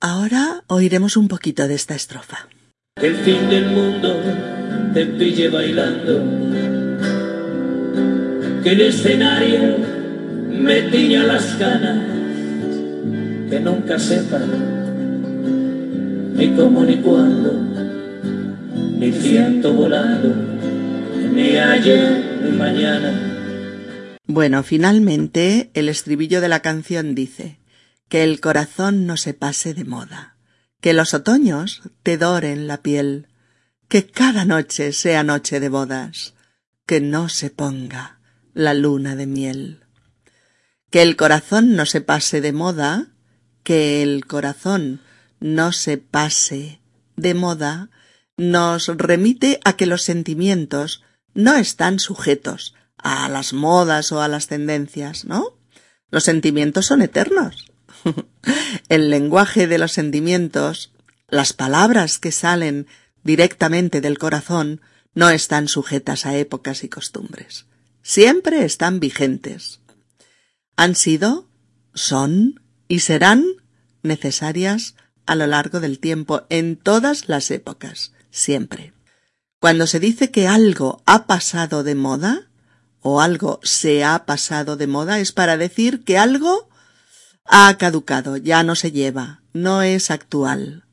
Ahora 0.00 0.64
oiremos 0.66 1.16
un 1.16 1.28
poquito 1.28 1.68
de 1.68 1.74
esta 1.74 1.94
estrofa. 1.94 2.48
Que 2.96 3.08
el 3.08 3.16
fin 3.16 3.50
del 3.50 3.70
mundo 3.70 4.22
te 4.94 5.04
pille 5.06 5.50
bailando. 5.50 6.24
Que 8.62 8.72
el 8.72 8.80
escenario 8.80 9.76
me 10.50 10.82
tiña 10.82 11.24
las 11.24 11.44
canas. 11.56 11.98
Que 13.50 13.60
nunca 13.60 13.98
sepa 13.98 14.40
ni 16.40 16.56
cómo 16.56 16.84
ni 16.84 16.96
cuándo. 16.96 17.52
Ni 18.98 19.12
ciento 19.12 19.74
volando. 19.74 20.34
Ni 21.34 21.58
ayer 21.58 22.40
ni 22.42 22.56
mañana. 22.56 23.29
Bueno, 24.32 24.62
finalmente 24.62 25.72
el 25.74 25.88
estribillo 25.88 26.40
de 26.40 26.48
la 26.48 26.60
canción 26.60 27.16
dice 27.16 27.58
que 28.08 28.22
el 28.22 28.38
corazón 28.38 29.04
no 29.04 29.16
se 29.16 29.34
pase 29.34 29.74
de 29.74 29.82
moda, 29.82 30.36
que 30.80 30.92
los 30.92 31.14
otoños 31.14 31.82
te 32.04 32.16
doren 32.16 32.68
la 32.68 32.80
piel, 32.80 33.26
que 33.88 34.06
cada 34.06 34.44
noche 34.44 34.92
sea 34.92 35.24
noche 35.24 35.58
de 35.58 35.68
bodas, 35.68 36.34
que 36.86 37.00
no 37.00 37.28
se 37.28 37.50
ponga 37.50 38.20
la 38.54 38.72
luna 38.72 39.16
de 39.16 39.26
miel. 39.26 39.84
Que 40.90 41.02
el 41.02 41.16
corazón 41.16 41.74
no 41.74 41.84
se 41.84 42.00
pase 42.00 42.40
de 42.40 42.52
moda, 42.52 43.08
que 43.64 44.00
el 44.00 44.26
corazón 44.26 45.00
no 45.40 45.72
se 45.72 45.98
pase 45.98 46.80
de 47.16 47.34
moda, 47.34 47.90
nos 48.36 48.86
remite 48.86 49.58
a 49.64 49.72
que 49.72 49.86
los 49.86 50.02
sentimientos 50.02 51.02
no 51.34 51.56
están 51.56 51.98
sujetos 51.98 52.76
a 53.02 53.28
las 53.28 53.52
modas 53.52 54.12
o 54.12 54.20
a 54.20 54.28
las 54.28 54.46
tendencias, 54.46 55.24
¿no? 55.24 55.58
Los 56.10 56.24
sentimientos 56.24 56.86
son 56.86 57.02
eternos. 57.02 57.70
El 58.88 59.10
lenguaje 59.10 59.66
de 59.66 59.78
los 59.78 59.92
sentimientos, 59.92 60.92
las 61.28 61.52
palabras 61.52 62.18
que 62.18 62.32
salen 62.32 62.86
directamente 63.22 64.00
del 64.00 64.18
corazón, 64.18 64.80
no 65.14 65.30
están 65.30 65.68
sujetas 65.68 66.26
a 66.26 66.36
épocas 66.36 66.84
y 66.84 66.88
costumbres. 66.88 67.66
Siempre 68.02 68.64
están 68.64 69.00
vigentes. 69.00 69.80
Han 70.76 70.94
sido, 70.94 71.48
son 71.94 72.60
y 72.88 73.00
serán 73.00 73.44
necesarias 74.02 74.94
a 75.26 75.34
lo 75.34 75.46
largo 75.46 75.80
del 75.80 75.98
tiempo 75.98 76.42
en 76.48 76.76
todas 76.76 77.28
las 77.28 77.50
épocas, 77.50 78.12
siempre. 78.30 78.92
Cuando 79.60 79.86
se 79.86 80.00
dice 80.00 80.30
que 80.30 80.48
algo 80.48 81.02
ha 81.06 81.26
pasado 81.26 81.84
de 81.84 81.94
moda, 81.94 82.49
o 83.02 83.20
algo 83.20 83.60
se 83.62 84.04
ha 84.04 84.26
pasado 84.26 84.76
de 84.76 84.86
moda 84.86 85.18
es 85.18 85.32
para 85.32 85.56
decir 85.56 86.04
que 86.04 86.18
algo 86.18 86.68
ha 87.44 87.76
caducado, 87.78 88.36
ya 88.36 88.62
no 88.62 88.74
se 88.74 88.92
lleva, 88.92 89.42
no 89.52 89.82
es 89.82 90.10
actual. 90.10 90.84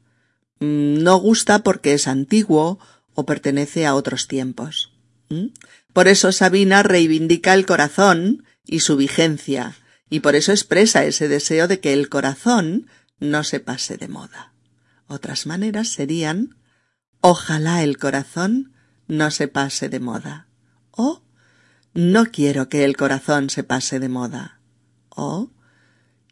Mm, 0.60 1.04
no 1.04 1.18
gusta 1.18 1.60
porque 1.60 1.94
es 1.94 2.08
antiguo 2.08 2.80
o 3.14 3.26
pertenece 3.26 3.86
a 3.86 3.96
otros 3.96 4.28
tiempos. 4.28 4.94
¿Mm? 5.30 5.48
Por 5.94 6.08
eso 6.08 6.32
Sabina 6.32 6.84
reivindica 6.84 7.54
el 7.54 7.66
corazón 7.66 8.46
y 8.66 8.80
su 8.80 8.98
vigencia, 8.98 9.76
y 10.10 10.22
por 10.22 10.36
eso 10.36 10.52
expresa 10.52 11.06
ese 11.06 11.28
deseo 11.28 11.68
de 11.68 11.80
que 11.80 11.94
el 11.94 12.10
corazón 12.10 12.88
no 13.20 13.44
se 13.44 13.60
pase 13.60 13.98
de 13.98 14.08
moda. 14.08 14.54
Otras 15.08 15.46
maneras 15.46 15.90
serían 15.90 16.58
ojalá 17.22 17.84
el 17.84 17.98
corazón 17.98 18.74
no 19.08 19.32
se 19.32 19.48
pase 19.48 19.90
de 19.90 20.00
moda 20.00 20.48
o 20.92 21.24
no 21.98 22.28
quiero 22.28 22.70
que 22.70 22.86
el 22.86 22.96
corazón 22.96 23.50
se 23.50 23.64
pase 23.64 24.00
de 24.00 24.08
moda. 24.08 24.60
O 25.10 25.50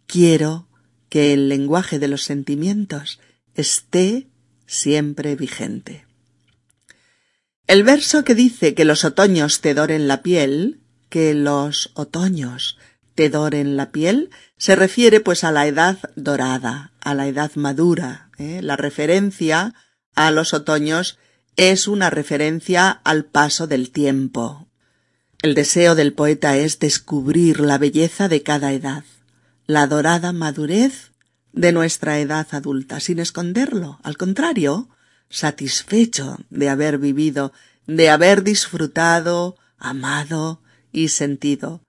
quiero 0.06 0.68
que 1.10 1.34
el 1.34 1.50
lenguaje 1.50 1.98
de 1.98 2.08
los 2.08 2.22
sentimientos 2.22 3.20
esté 3.56 4.28
siempre 4.68 5.36
vigente. 5.36 6.06
El 7.66 7.82
verso 7.82 8.24
que 8.24 8.36
dice 8.36 8.76
que 8.76 8.86
los 8.86 9.06
otoños 9.06 9.62
te 9.62 9.74
doren 9.74 10.08
la 10.08 10.22
piel, 10.22 10.82
que 11.10 11.34
los 11.34 11.90
otoños 11.96 12.78
te 13.16 13.32
doren 13.32 13.76
la 13.76 13.92
piel, 13.92 14.30
se 14.58 14.76
refiere 14.76 15.20
pues 15.20 15.44
a 15.44 15.52
la 15.52 15.66
edad 15.66 15.98
dorada, 16.16 16.94
a 17.02 17.16
la 17.16 17.26
edad 17.26 17.52
madura. 17.56 18.30
¿eh? 18.38 18.62
La 18.62 18.78
referencia 18.78 19.74
a 20.14 20.30
los 20.30 20.54
otoños 20.54 21.18
es 21.56 21.88
una 21.88 22.12
referencia 22.12 22.92
al 22.92 23.26
paso 23.26 23.66
del 23.66 23.90
tiempo, 23.90 24.65
el 25.46 25.54
deseo 25.54 25.94
del 25.94 26.12
poeta 26.12 26.58
es 26.58 26.80
descubrir 26.80 27.60
la 27.60 27.78
belleza 27.78 28.28
de 28.28 28.42
cada 28.42 28.74
edad, 28.74 29.04
la 29.68 29.86
dorada 29.86 30.34
madurez 30.34 31.12
de 31.54 31.72
nuestra 31.72 32.18
edad 32.18 32.48
adulta, 32.50 33.00
sin 33.00 33.20
esconderlo, 33.20 34.00
al 34.02 34.18
contrario, 34.18 34.90
satisfecho 35.30 36.40
de 36.50 36.70
haber 36.70 36.98
vivido, 36.98 37.54
de 37.86 38.10
haber 38.10 38.42
disfrutado, 38.42 39.56
amado 39.78 40.64
y 40.92 41.10
sentido, 41.10 41.84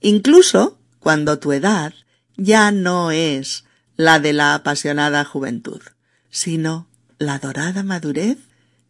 incluso 0.00 0.78
cuando 0.98 1.38
tu 1.38 1.52
edad 1.52 1.92
ya 2.38 2.72
no 2.72 3.10
es 3.10 3.64
la 3.94 4.20
de 4.20 4.32
la 4.32 4.54
apasionada 4.54 5.22
juventud, 5.26 5.82
sino 6.30 6.88
la 7.18 7.38
dorada 7.38 7.82
madurez 7.82 8.38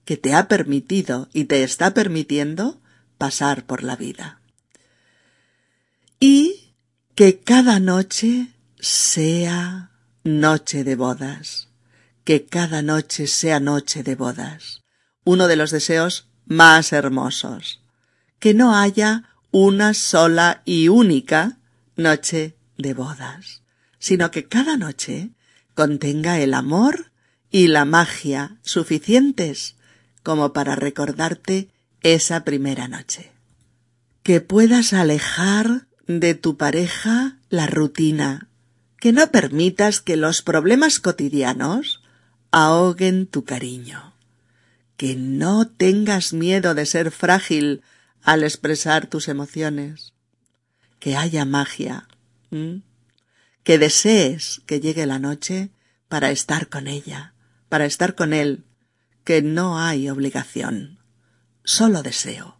que 0.05 0.17
te 0.17 0.33
ha 0.33 0.47
permitido 0.47 1.29
y 1.33 1.47
te 1.47 1.65
está 1.65 1.93
permitiendo 1.93 2.81
pasar 3.23 3.67
por 3.67 3.85
la 3.85 3.95
vida. 3.95 4.41
Y 6.19 6.75
que 7.15 7.39
cada 7.39 7.79
noche 7.79 8.49
sea 8.81 9.93
noche 10.25 10.83
de 10.83 10.97
bodas, 10.97 11.69
que 12.25 12.47
cada 12.47 12.83
noche 12.83 13.29
sea 13.29 13.61
noche 13.61 14.03
de 14.03 14.17
bodas, 14.17 14.83
uno 15.23 15.47
de 15.47 15.55
los 15.55 15.71
deseos 15.71 16.27
más 16.47 16.93
hermosos, 16.93 17.81
que 18.41 18.55
no 18.55 18.75
haya 18.75 19.31
una 19.53 19.95
sola 19.95 20.63
y 20.65 20.89
única 20.89 21.59
noche 21.95 22.57
de 22.77 22.93
bodas, 22.93 23.63
sino 24.01 24.33
que 24.33 24.49
cada 24.49 24.77
noche 24.77 25.31
contenga 25.75 26.41
el 26.41 26.55
amor 26.55 27.13
y 27.53 27.69
la 27.69 27.85
magia 27.85 28.59
suficientes 28.63 29.77
como 30.25 30.53
para 30.53 30.75
recordarte 30.75 31.72
esa 32.03 32.45
primera 32.45 32.89
noche. 32.89 33.33
Que 34.23 34.41
puedas 34.41 34.93
alejar 34.93 35.87
de 36.07 36.35
tu 36.35 36.57
pareja 36.57 37.39
la 37.49 37.67
rutina, 37.67 38.49
que 38.99 39.13
no 39.13 39.31
permitas 39.31 40.01
que 40.01 40.17
los 40.17 40.43
problemas 40.43 41.01
cotidianos 41.01 42.03
ahoguen 42.51 43.27
tu 43.27 43.45
cariño, 43.45 44.15
que 44.97 45.17
no 45.17 45.67
tengas 45.69 46.33
miedo 46.33 46.75
de 46.75 46.87
ser 46.87 47.11
frágil 47.11 47.83
al 48.23 48.45
expresar 48.45 49.07
tus 49.07 49.29
emociones, 49.29 50.13
que 51.01 51.17
haya 51.17 51.45
magia, 51.45 52.07
que 53.65 53.79
desees 53.79 54.63
que 54.67 54.81
llegue 54.81 55.07
la 55.07 55.19
noche 55.19 55.71
para 56.09 56.31
estar 56.31 56.69
con 56.69 56.87
ella, 56.87 57.35
para 57.69 57.87
estar 57.87 58.15
con 58.15 58.33
él, 58.33 58.65
que 59.25 59.43
no 59.43 59.81
hay 59.81 60.09
obligación 60.11 61.02
solo 61.65 62.03
deseo 62.03 62.59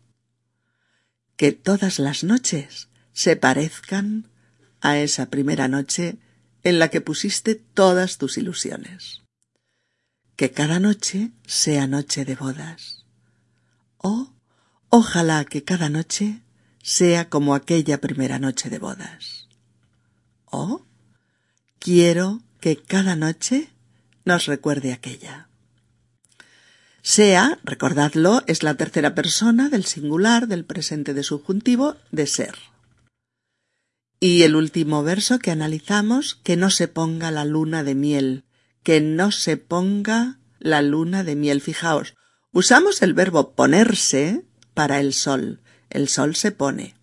que 1.37 1.53
todas 1.53 1.99
las 1.99 2.25
noches 2.25 2.89
se 3.13 3.37
parezcan 3.37 4.31
a 4.81 4.99
esa 4.99 5.27
primera 5.27 5.69
noche 5.69 6.19
en 6.63 6.79
la 6.79 6.89
que 6.89 7.01
pusiste 7.01 7.55
todas 7.55 8.19
tus 8.19 8.39
ilusiones. 8.39 9.23
Que 10.37 10.51
cada 10.51 10.79
noche 10.79 11.33
sea 11.47 11.87
noche 11.87 12.25
de 12.25 12.37
bodas. 12.37 13.05
O 13.97 14.33
ojalá 14.89 15.45
que 15.45 15.65
cada 15.65 15.89
noche 15.89 16.43
sea 16.83 17.29
como 17.29 17.55
aquella 17.55 18.01
primera 18.01 18.39
noche 18.39 18.71
de 18.71 18.79
bodas. 18.79 19.49
O 20.45 20.85
quiero 21.79 22.43
que 22.61 22.77
cada 22.77 23.17
noche 23.17 23.69
nos 24.25 24.47
recuerde 24.47 24.93
aquella. 24.93 25.49
Sea, 27.03 27.59
recordadlo, 27.65 28.45
es 28.47 28.63
la 28.63 28.75
tercera 28.75 29.15
persona 29.15 29.69
del 29.69 29.85
singular 29.85 30.47
del 30.47 30.65
presente 30.65 31.15
de 31.15 31.25
subjuntivo 31.25 31.97
de 32.13 32.29
ser. 32.29 32.55
Y 34.21 34.45
el 34.45 34.55
último 34.55 35.03
verso 35.03 35.41
que 35.41 35.51
analizamos, 35.51 36.37
que 36.45 36.57
no 36.57 36.71
se 36.71 36.87
ponga 36.87 37.33
la 37.33 37.45
luna 37.45 37.83
de 37.83 37.97
miel, 37.97 38.45
que 38.85 39.01
no 39.01 39.33
se 39.33 39.57
ponga 39.57 40.39
la 40.61 40.81
luna 40.81 41.25
de 41.25 41.35
miel. 41.35 41.61
Fijaos, 41.61 42.15
usamos 42.53 43.03
el 43.03 43.15
verbo 43.15 43.51
ponerse 43.55 44.45
para 44.75 45.01
el 45.01 45.13
sol. 45.13 45.61
El 45.91 46.09
sol 46.09 46.37
se 46.37 46.53
pone. 46.53 46.95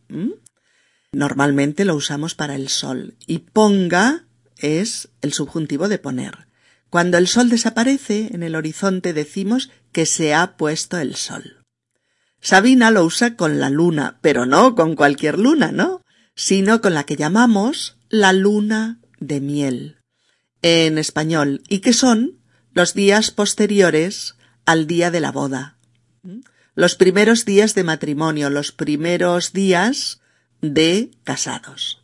Normalmente 1.12 1.84
lo 1.84 1.96
usamos 1.96 2.36
para 2.36 2.56
el 2.56 2.70
sol. 2.70 3.16
Y 3.28 3.40
ponga 3.40 4.24
es 4.58 5.10
el 5.22 5.34
subjuntivo 5.34 5.90
de 5.90 6.00
poner. 6.00 6.48
Cuando 6.90 7.18
el 7.18 7.28
sol 7.28 7.50
desaparece 7.50 8.30
en 8.32 8.44
el 8.44 8.56
horizonte 8.56 9.14
decimos 9.14 9.70
que 9.92 10.06
se 10.06 10.34
ha 10.34 10.58
puesto 10.58 10.98
el 10.98 11.16
sol. 11.16 11.66
Sabina 12.42 12.92
lo 12.92 13.04
usa 13.04 13.36
con 13.36 13.60
la 13.60 13.70
luna, 13.70 14.20
pero 14.22 14.46
no 14.46 14.76
con 14.76 14.96
cualquier 14.96 15.38
luna, 15.40 15.72
¿no? 15.72 16.04
Sino 16.36 16.82
con 16.82 16.94
la 16.94 17.04
que 17.04 17.16
llamamos 17.16 17.98
la 18.10 18.32
luna 18.34 19.02
de 19.20 19.42
miel. 19.42 19.98
en 20.62 20.98
español 20.98 21.64
y 21.70 21.80
que 21.80 21.94
son 21.94 22.40
los 22.74 22.94
días 22.94 23.32
posteriores 23.32 24.36
al 24.66 24.88
día 24.88 25.12
de 25.12 25.20
la 25.20 25.32
boda. 25.32 25.78
Los 26.76 26.96
primeros 26.96 27.46
días 27.46 27.76
de 27.76 27.84
matrimonio, 27.84 28.50
los 28.50 28.72
primeros 28.72 29.54
días 29.54 30.22
de 30.62 31.12
casados. 31.24 32.02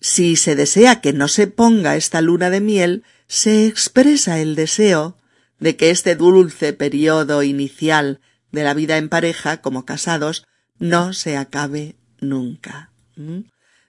Si 0.00 0.36
se 0.36 0.56
desea 0.56 1.00
que 1.00 1.12
no 1.12 1.28
se 1.28 1.46
ponga 1.46 1.96
esta 1.96 2.20
luna 2.20 2.50
de 2.50 2.60
miel, 2.60 3.04
se 3.26 3.66
expresa 3.66 4.40
el 4.40 4.54
deseo 4.56 5.16
de 5.62 5.76
que 5.76 5.90
este 5.90 6.16
dulce 6.16 6.72
periodo 6.72 7.44
inicial 7.44 8.20
de 8.50 8.64
la 8.64 8.74
vida 8.74 8.98
en 8.98 9.08
pareja 9.08 9.60
como 9.60 9.84
casados 9.84 10.44
no 10.80 11.12
se 11.12 11.36
acabe 11.36 11.94
nunca. 12.20 12.90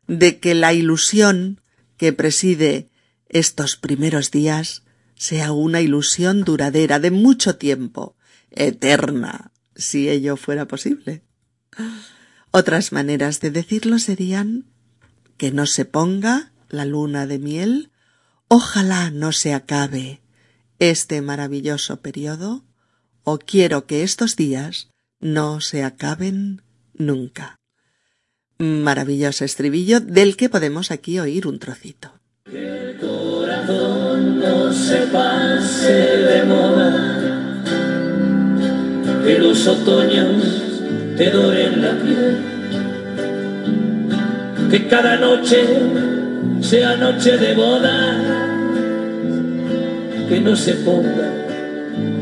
De 0.05 0.39
que 0.39 0.53
la 0.53 0.71
ilusión 0.73 1.61
que 1.97 2.13
preside 2.13 2.91
estos 3.27 3.75
primeros 3.75 4.29
días 4.29 4.83
sea 5.15 5.51
una 5.51 5.81
ilusión 5.81 6.43
duradera 6.43 6.99
de 6.99 7.09
mucho 7.09 7.55
tiempo, 7.55 8.15
eterna, 8.51 9.51
si 9.75 10.09
ello 10.09 10.37
fuera 10.37 10.67
posible. 10.67 11.23
Otras 12.51 12.91
maneras 12.91 13.39
de 13.39 13.49
decirlo 13.49 13.97
serían 13.97 14.65
que 15.37 15.51
no 15.51 15.65
se 15.65 15.85
ponga 15.85 16.53
la 16.69 16.85
luna 16.85 17.25
de 17.25 17.39
miel, 17.39 17.89
ojalá 18.47 19.09
no 19.09 19.31
se 19.31 19.55
acabe 19.55 20.22
este 20.91 21.21
maravilloso 21.21 22.01
periodo, 22.01 22.63
o 23.23 23.39
quiero 23.39 23.85
que 23.85 24.03
estos 24.03 24.35
días 24.35 24.89
no 25.19 25.61
se 25.61 25.83
acaben 25.83 26.61
nunca. 26.93 27.55
Maravilloso 28.57 29.45
estribillo 29.45 30.01
del 30.01 30.35
que 30.35 30.49
podemos 30.49 30.91
aquí 30.91 31.19
oír 31.19 31.47
un 31.47 31.59
trocito. 31.59 32.11
Que 32.45 32.91
el 32.91 32.97
corazón 32.97 34.39
no 34.39 34.73
se 34.73 35.07
pase 35.07 35.93
de 35.93 36.43
moda, 36.43 37.63
que 39.23 39.39
los 39.39 39.65
otoños 39.65 40.43
te 41.17 41.29
doren 41.29 41.81
la 41.81 41.97
piel, 42.01 42.37
que 44.69 44.87
cada 44.87 45.17
noche 45.17 45.65
sea 46.61 46.97
noche 46.97 47.37
de 47.37 47.55
boda 47.55 48.42
que 50.33 50.39
no 50.39 50.55
se 50.55 50.73
ponga 50.73 51.31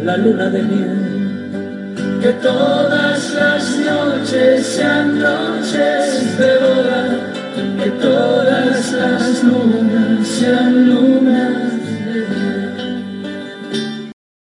la 0.04 0.18
luna 0.18 0.50
de 0.50 0.64
miel. 0.64 1.94
Que 2.22 2.34
todas 2.34 3.34
las 3.34 3.78
noches 3.78 4.68
sean 4.68 5.18
noches 5.18 6.38
de 6.38 6.60
boda, 6.60 7.34
que 7.82 7.90
todas 7.92 8.92
las 8.92 9.42
lunas 9.46 10.28
sean 10.28 10.90
lunas. 10.90 11.72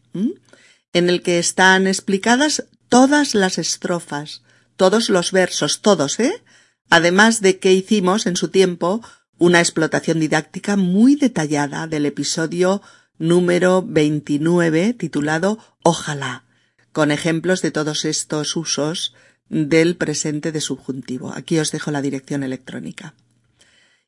en 0.93 1.11
el 1.11 1.20
que 1.20 1.41
están 1.41 1.88
explicadas 1.88 2.68
todas 2.88 3.34
las 3.34 3.59
estrofas, 3.59 4.43
todos 4.76 5.11
los 5.11 5.32
versos, 5.32 5.80
todos, 5.80 6.20
¿eh? 6.20 6.45
Además 6.91 7.41
de 7.41 7.59
que 7.59 7.72
hicimos 7.72 8.26
en 8.26 8.36
su 8.36 8.51
tiempo 8.51 9.03
una 9.38 9.59
explotación 9.59 10.20
didáctica 10.20 10.76
muy 10.76 11.16
detallada 11.16 11.88
del 11.88 12.07
episodio 12.07 12.82
número 13.18 13.82
29 13.84 14.95
titulado 14.95 15.59
Ojalá, 15.82 16.45
con 16.93 17.11
ejemplos 17.11 17.62
de 17.62 17.72
todos 17.72 18.05
estos 18.05 18.55
usos 18.55 19.12
del 19.51 19.96
presente 19.96 20.53
de 20.53 20.61
subjuntivo. 20.61 21.32
Aquí 21.34 21.59
os 21.59 21.72
dejo 21.72 21.90
la 21.90 22.01
dirección 22.01 22.42
electrónica. 22.42 23.14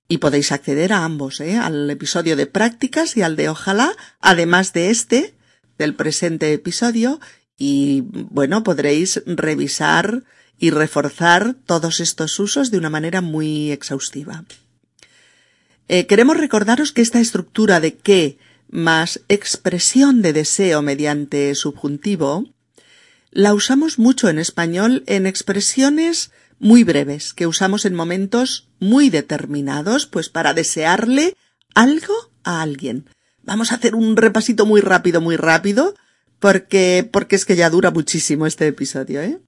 Y 0.09 0.18
podéis 0.18 0.53
acceder 0.53 0.93
a 0.93 1.05
ambos, 1.05 1.40
¿eh? 1.40 1.57
al 1.57 1.90
episodio 1.90 2.36
de 2.36 2.47
prácticas 2.47 3.16
y 3.16 3.22
al 3.22 3.36
de 3.36 3.49
ojalá, 3.49 3.95
además 4.20 4.72
de 4.72 4.90
este, 4.90 5.34
del 5.78 5.95
presente 5.95 6.53
episodio, 6.53 7.20
y 7.59 8.05
bueno, 8.07 8.62
podréis 8.62 9.22
revisar 9.26 10.24
y 10.59 10.70
reforzar 10.70 11.55
todos 11.66 12.01
estos 12.01 12.38
usos 12.38 12.70
de 12.70 12.78
una 12.78 12.90
manera 12.90 13.20
muy 13.20 13.72
exhaustiva. 13.72 14.45
Eh, 15.88 16.07
queremos 16.07 16.36
recordaros 16.36 16.93
que 16.93 17.03
esta 17.03 17.20
estructura 17.20 17.80
de 17.80 17.97
que 17.97 18.38
más 18.70 19.20
expresión 19.28 20.22
de 20.22 20.32
deseo 20.32 20.82
mediante 20.82 21.55
subjuntivo 21.55 22.47
la 23.33 23.55
usamos 23.55 23.99
mucho 23.99 24.28
en 24.28 24.39
español 24.39 25.03
en 25.07 25.26
expresiones 25.26 26.30
muy 26.59 26.85
breves 26.85 27.33
que 27.33 27.47
usamos 27.47 27.85
en 27.87 27.95
momentos 27.95 28.68
muy 28.78 29.11
determinados, 29.11 30.07
pues 30.07 30.28
para 30.28 30.55
desearle 30.55 31.35
algo 31.74 32.14
a 32.45 32.62
alguien. 32.62 33.07
Vamos 33.43 33.72
a 33.72 33.76
hacer 33.76 33.95
un 33.97 34.16
repasito 34.16 34.66
muy 34.66 34.80
rápido, 34.80 35.20
muy 35.20 35.37
rápido, 35.37 35.95
porque, 36.39 37.09
porque 37.11 37.35
es 37.35 37.45
que 37.45 37.57
ya 37.57 37.70
dura 37.70 37.91
muchísimo 37.91 38.47
este 38.47 38.66
episodio, 38.68 39.22
¿eh? 39.22 39.41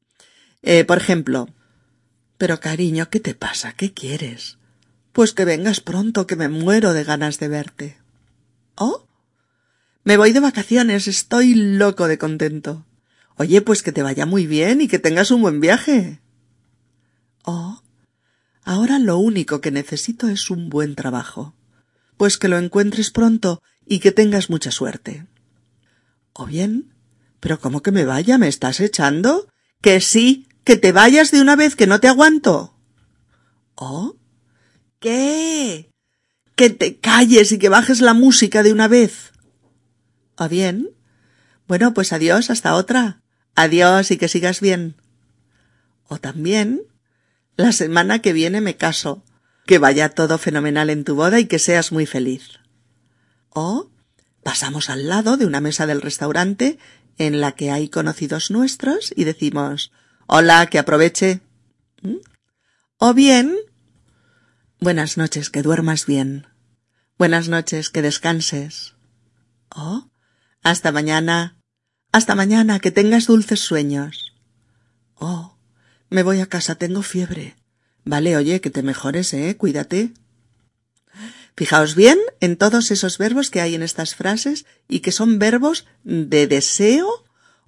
eh 0.62 0.84
por 0.84 0.98
ejemplo, 0.98 1.48
pero 2.38 2.58
cariño, 2.58 3.08
¿qué 3.10 3.20
te 3.20 3.34
pasa? 3.34 3.74
¿Qué 3.74 3.92
quieres? 3.92 4.58
Pues 5.12 5.32
que 5.32 5.44
vengas 5.44 5.80
pronto, 5.80 6.26
que 6.26 6.36
me 6.36 6.48
muero 6.48 6.94
de 6.94 7.04
ganas 7.04 7.38
de 7.38 7.48
verte. 7.48 7.98
¿Oh? 8.74 9.06
Me 10.02 10.16
voy 10.16 10.32
de 10.32 10.40
vacaciones, 10.40 11.06
estoy 11.06 11.54
loco 11.54 12.08
de 12.08 12.18
contento. 12.18 12.84
Oye, 13.36 13.60
pues 13.60 13.82
que 13.82 13.92
te 13.92 14.02
vaya 14.02 14.26
muy 14.26 14.46
bien 14.46 14.80
y 14.80 14.88
que 14.88 14.98
tengas 14.98 15.30
un 15.30 15.42
buen 15.42 15.60
viaje. 15.60 16.20
Oh, 17.44 17.82
ahora 18.62 18.98
lo 18.98 19.18
único 19.18 19.60
que 19.60 19.70
necesito 19.70 20.28
es 20.28 20.50
un 20.50 20.68
buen 20.68 20.94
trabajo. 20.94 21.54
Pues 22.16 22.38
que 22.38 22.48
lo 22.48 22.58
encuentres 22.58 23.10
pronto 23.10 23.60
y 23.86 23.98
que 23.98 24.12
tengas 24.12 24.50
mucha 24.50 24.70
suerte. 24.70 25.26
O 26.32 26.46
bien, 26.46 26.94
pero 27.40 27.60
¿cómo 27.60 27.82
que 27.82 27.90
me 27.90 28.04
vaya? 28.04 28.38
¿Me 28.38 28.48
estás 28.48 28.80
echando? 28.80 29.48
Que 29.80 30.00
sí, 30.00 30.48
que 30.62 30.76
te 30.76 30.92
vayas 30.92 31.30
de 31.30 31.40
una 31.40 31.56
vez, 31.56 31.74
que 31.76 31.86
no 31.86 32.00
te 32.00 32.08
aguanto. 32.08 32.76
Oh, 33.74 34.16
¿qué? 35.00 35.90
Que 36.54 36.70
te 36.70 37.00
calles 37.00 37.50
y 37.50 37.58
que 37.58 37.68
bajes 37.68 38.00
la 38.00 38.14
música 38.14 38.62
de 38.62 38.72
una 38.72 38.86
vez. 38.86 39.32
O 40.36 40.48
bien, 40.48 40.90
bueno, 41.66 41.94
pues 41.94 42.12
adiós, 42.12 42.50
hasta 42.50 42.74
otra. 42.74 43.23
Adiós 43.54 44.10
y 44.10 44.16
que 44.16 44.28
sigas 44.28 44.60
bien. 44.60 44.96
O 46.08 46.18
también, 46.18 46.82
la 47.56 47.72
semana 47.72 48.20
que 48.20 48.32
viene 48.32 48.60
me 48.60 48.76
caso. 48.76 49.22
Que 49.66 49.78
vaya 49.78 50.10
todo 50.10 50.38
fenomenal 50.38 50.90
en 50.90 51.04
tu 51.04 51.14
boda 51.14 51.40
y 51.40 51.46
que 51.46 51.58
seas 51.58 51.92
muy 51.92 52.06
feliz. 52.06 52.60
O 53.48 53.90
pasamos 54.42 54.90
al 54.90 55.08
lado 55.08 55.36
de 55.36 55.46
una 55.46 55.60
mesa 55.60 55.86
del 55.86 56.02
restaurante 56.02 56.78
en 57.16 57.40
la 57.40 57.52
que 57.52 57.70
hay 57.70 57.88
conocidos 57.88 58.50
nuestros 58.50 59.12
y 59.16 59.24
decimos 59.24 59.92
Hola, 60.26 60.66
que 60.66 60.78
aproveche. 60.78 61.40
¿Mm? 62.02 62.16
O 62.98 63.14
bien 63.14 63.56
Buenas 64.80 65.16
noches, 65.16 65.48
que 65.48 65.62
duermas 65.62 66.04
bien. 66.04 66.46
Buenas 67.16 67.48
noches, 67.48 67.88
que 67.88 68.02
descanses. 68.02 68.94
O 69.74 70.10
Hasta 70.62 70.92
mañana. 70.92 71.56
Hasta 72.14 72.36
mañana, 72.36 72.78
que 72.78 72.92
tengas 72.92 73.26
dulces 73.26 73.58
sueños. 73.58 74.34
Oh, 75.16 75.56
me 76.10 76.22
voy 76.22 76.38
a 76.38 76.46
casa, 76.46 76.76
tengo 76.76 77.02
fiebre. 77.02 77.56
Vale, 78.04 78.36
oye, 78.36 78.60
que 78.60 78.70
te 78.70 78.84
mejores, 78.84 79.34
eh, 79.34 79.56
cuídate. 79.56 80.12
Fijaos 81.56 81.96
bien 81.96 82.20
en 82.38 82.56
todos 82.56 82.92
esos 82.92 83.18
verbos 83.18 83.50
que 83.50 83.60
hay 83.60 83.74
en 83.74 83.82
estas 83.82 84.14
frases 84.14 84.64
y 84.86 85.00
que 85.00 85.10
son 85.10 85.40
verbos 85.40 85.86
de 86.04 86.46
deseo 86.46 87.08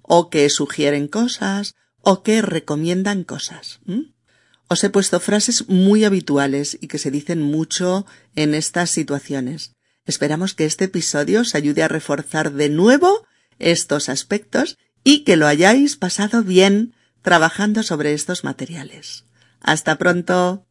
o 0.01 0.29
que 0.29 0.49
sugieren 0.49 1.09
cosas 1.09 1.75
o 1.99 2.23
que 2.23 2.41
recomiendan 2.41 3.25
cosas. 3.25 3.81
Os 4.69 4.81
he 4.81 4.89
puesto 4.89 5.19
frases 5.19 5.67
muy 5.67 6.05
habituales 6.05 6.77
y 6.79 6.87
que 6.87 6.99
se 6.99 7.11
dicen 7.11 7.41
mucho 7.41 8.05
en 8.33 8.55
estas 8.55 8.91
situaciones. 8.91 9.73
Esperamos 10.05 10.53
que 10.53 10.63
este 10.63 10.85
episodio 10.85 11.41
os 11.41 11.53
ayude 11.53 11.83
a 11.83 11.89
reforzar 11.89 12.53
de 12.53 12.69
nuevo 12.69 13.27
estos 13.59 14.09
aspectos 14.09 14.77
y 15.03 15.23
que 15.23 15.37
lo 15.37 15.47
hayáis 15.47 15.95
pasado 15.95 16.43
bien 16.43 16.93
trabajando 17.21 17.83
sobre 17.83 18.13
estos 18.13 18.43
materiales. 18.43 19.25
Hasta 19.61 19.97
pronto. 19.97 20.65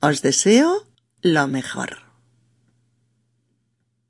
Os 0.00 0.22
deseo 0.22 0.86
lo 1.20 1.46
mejor. 1.46 2.09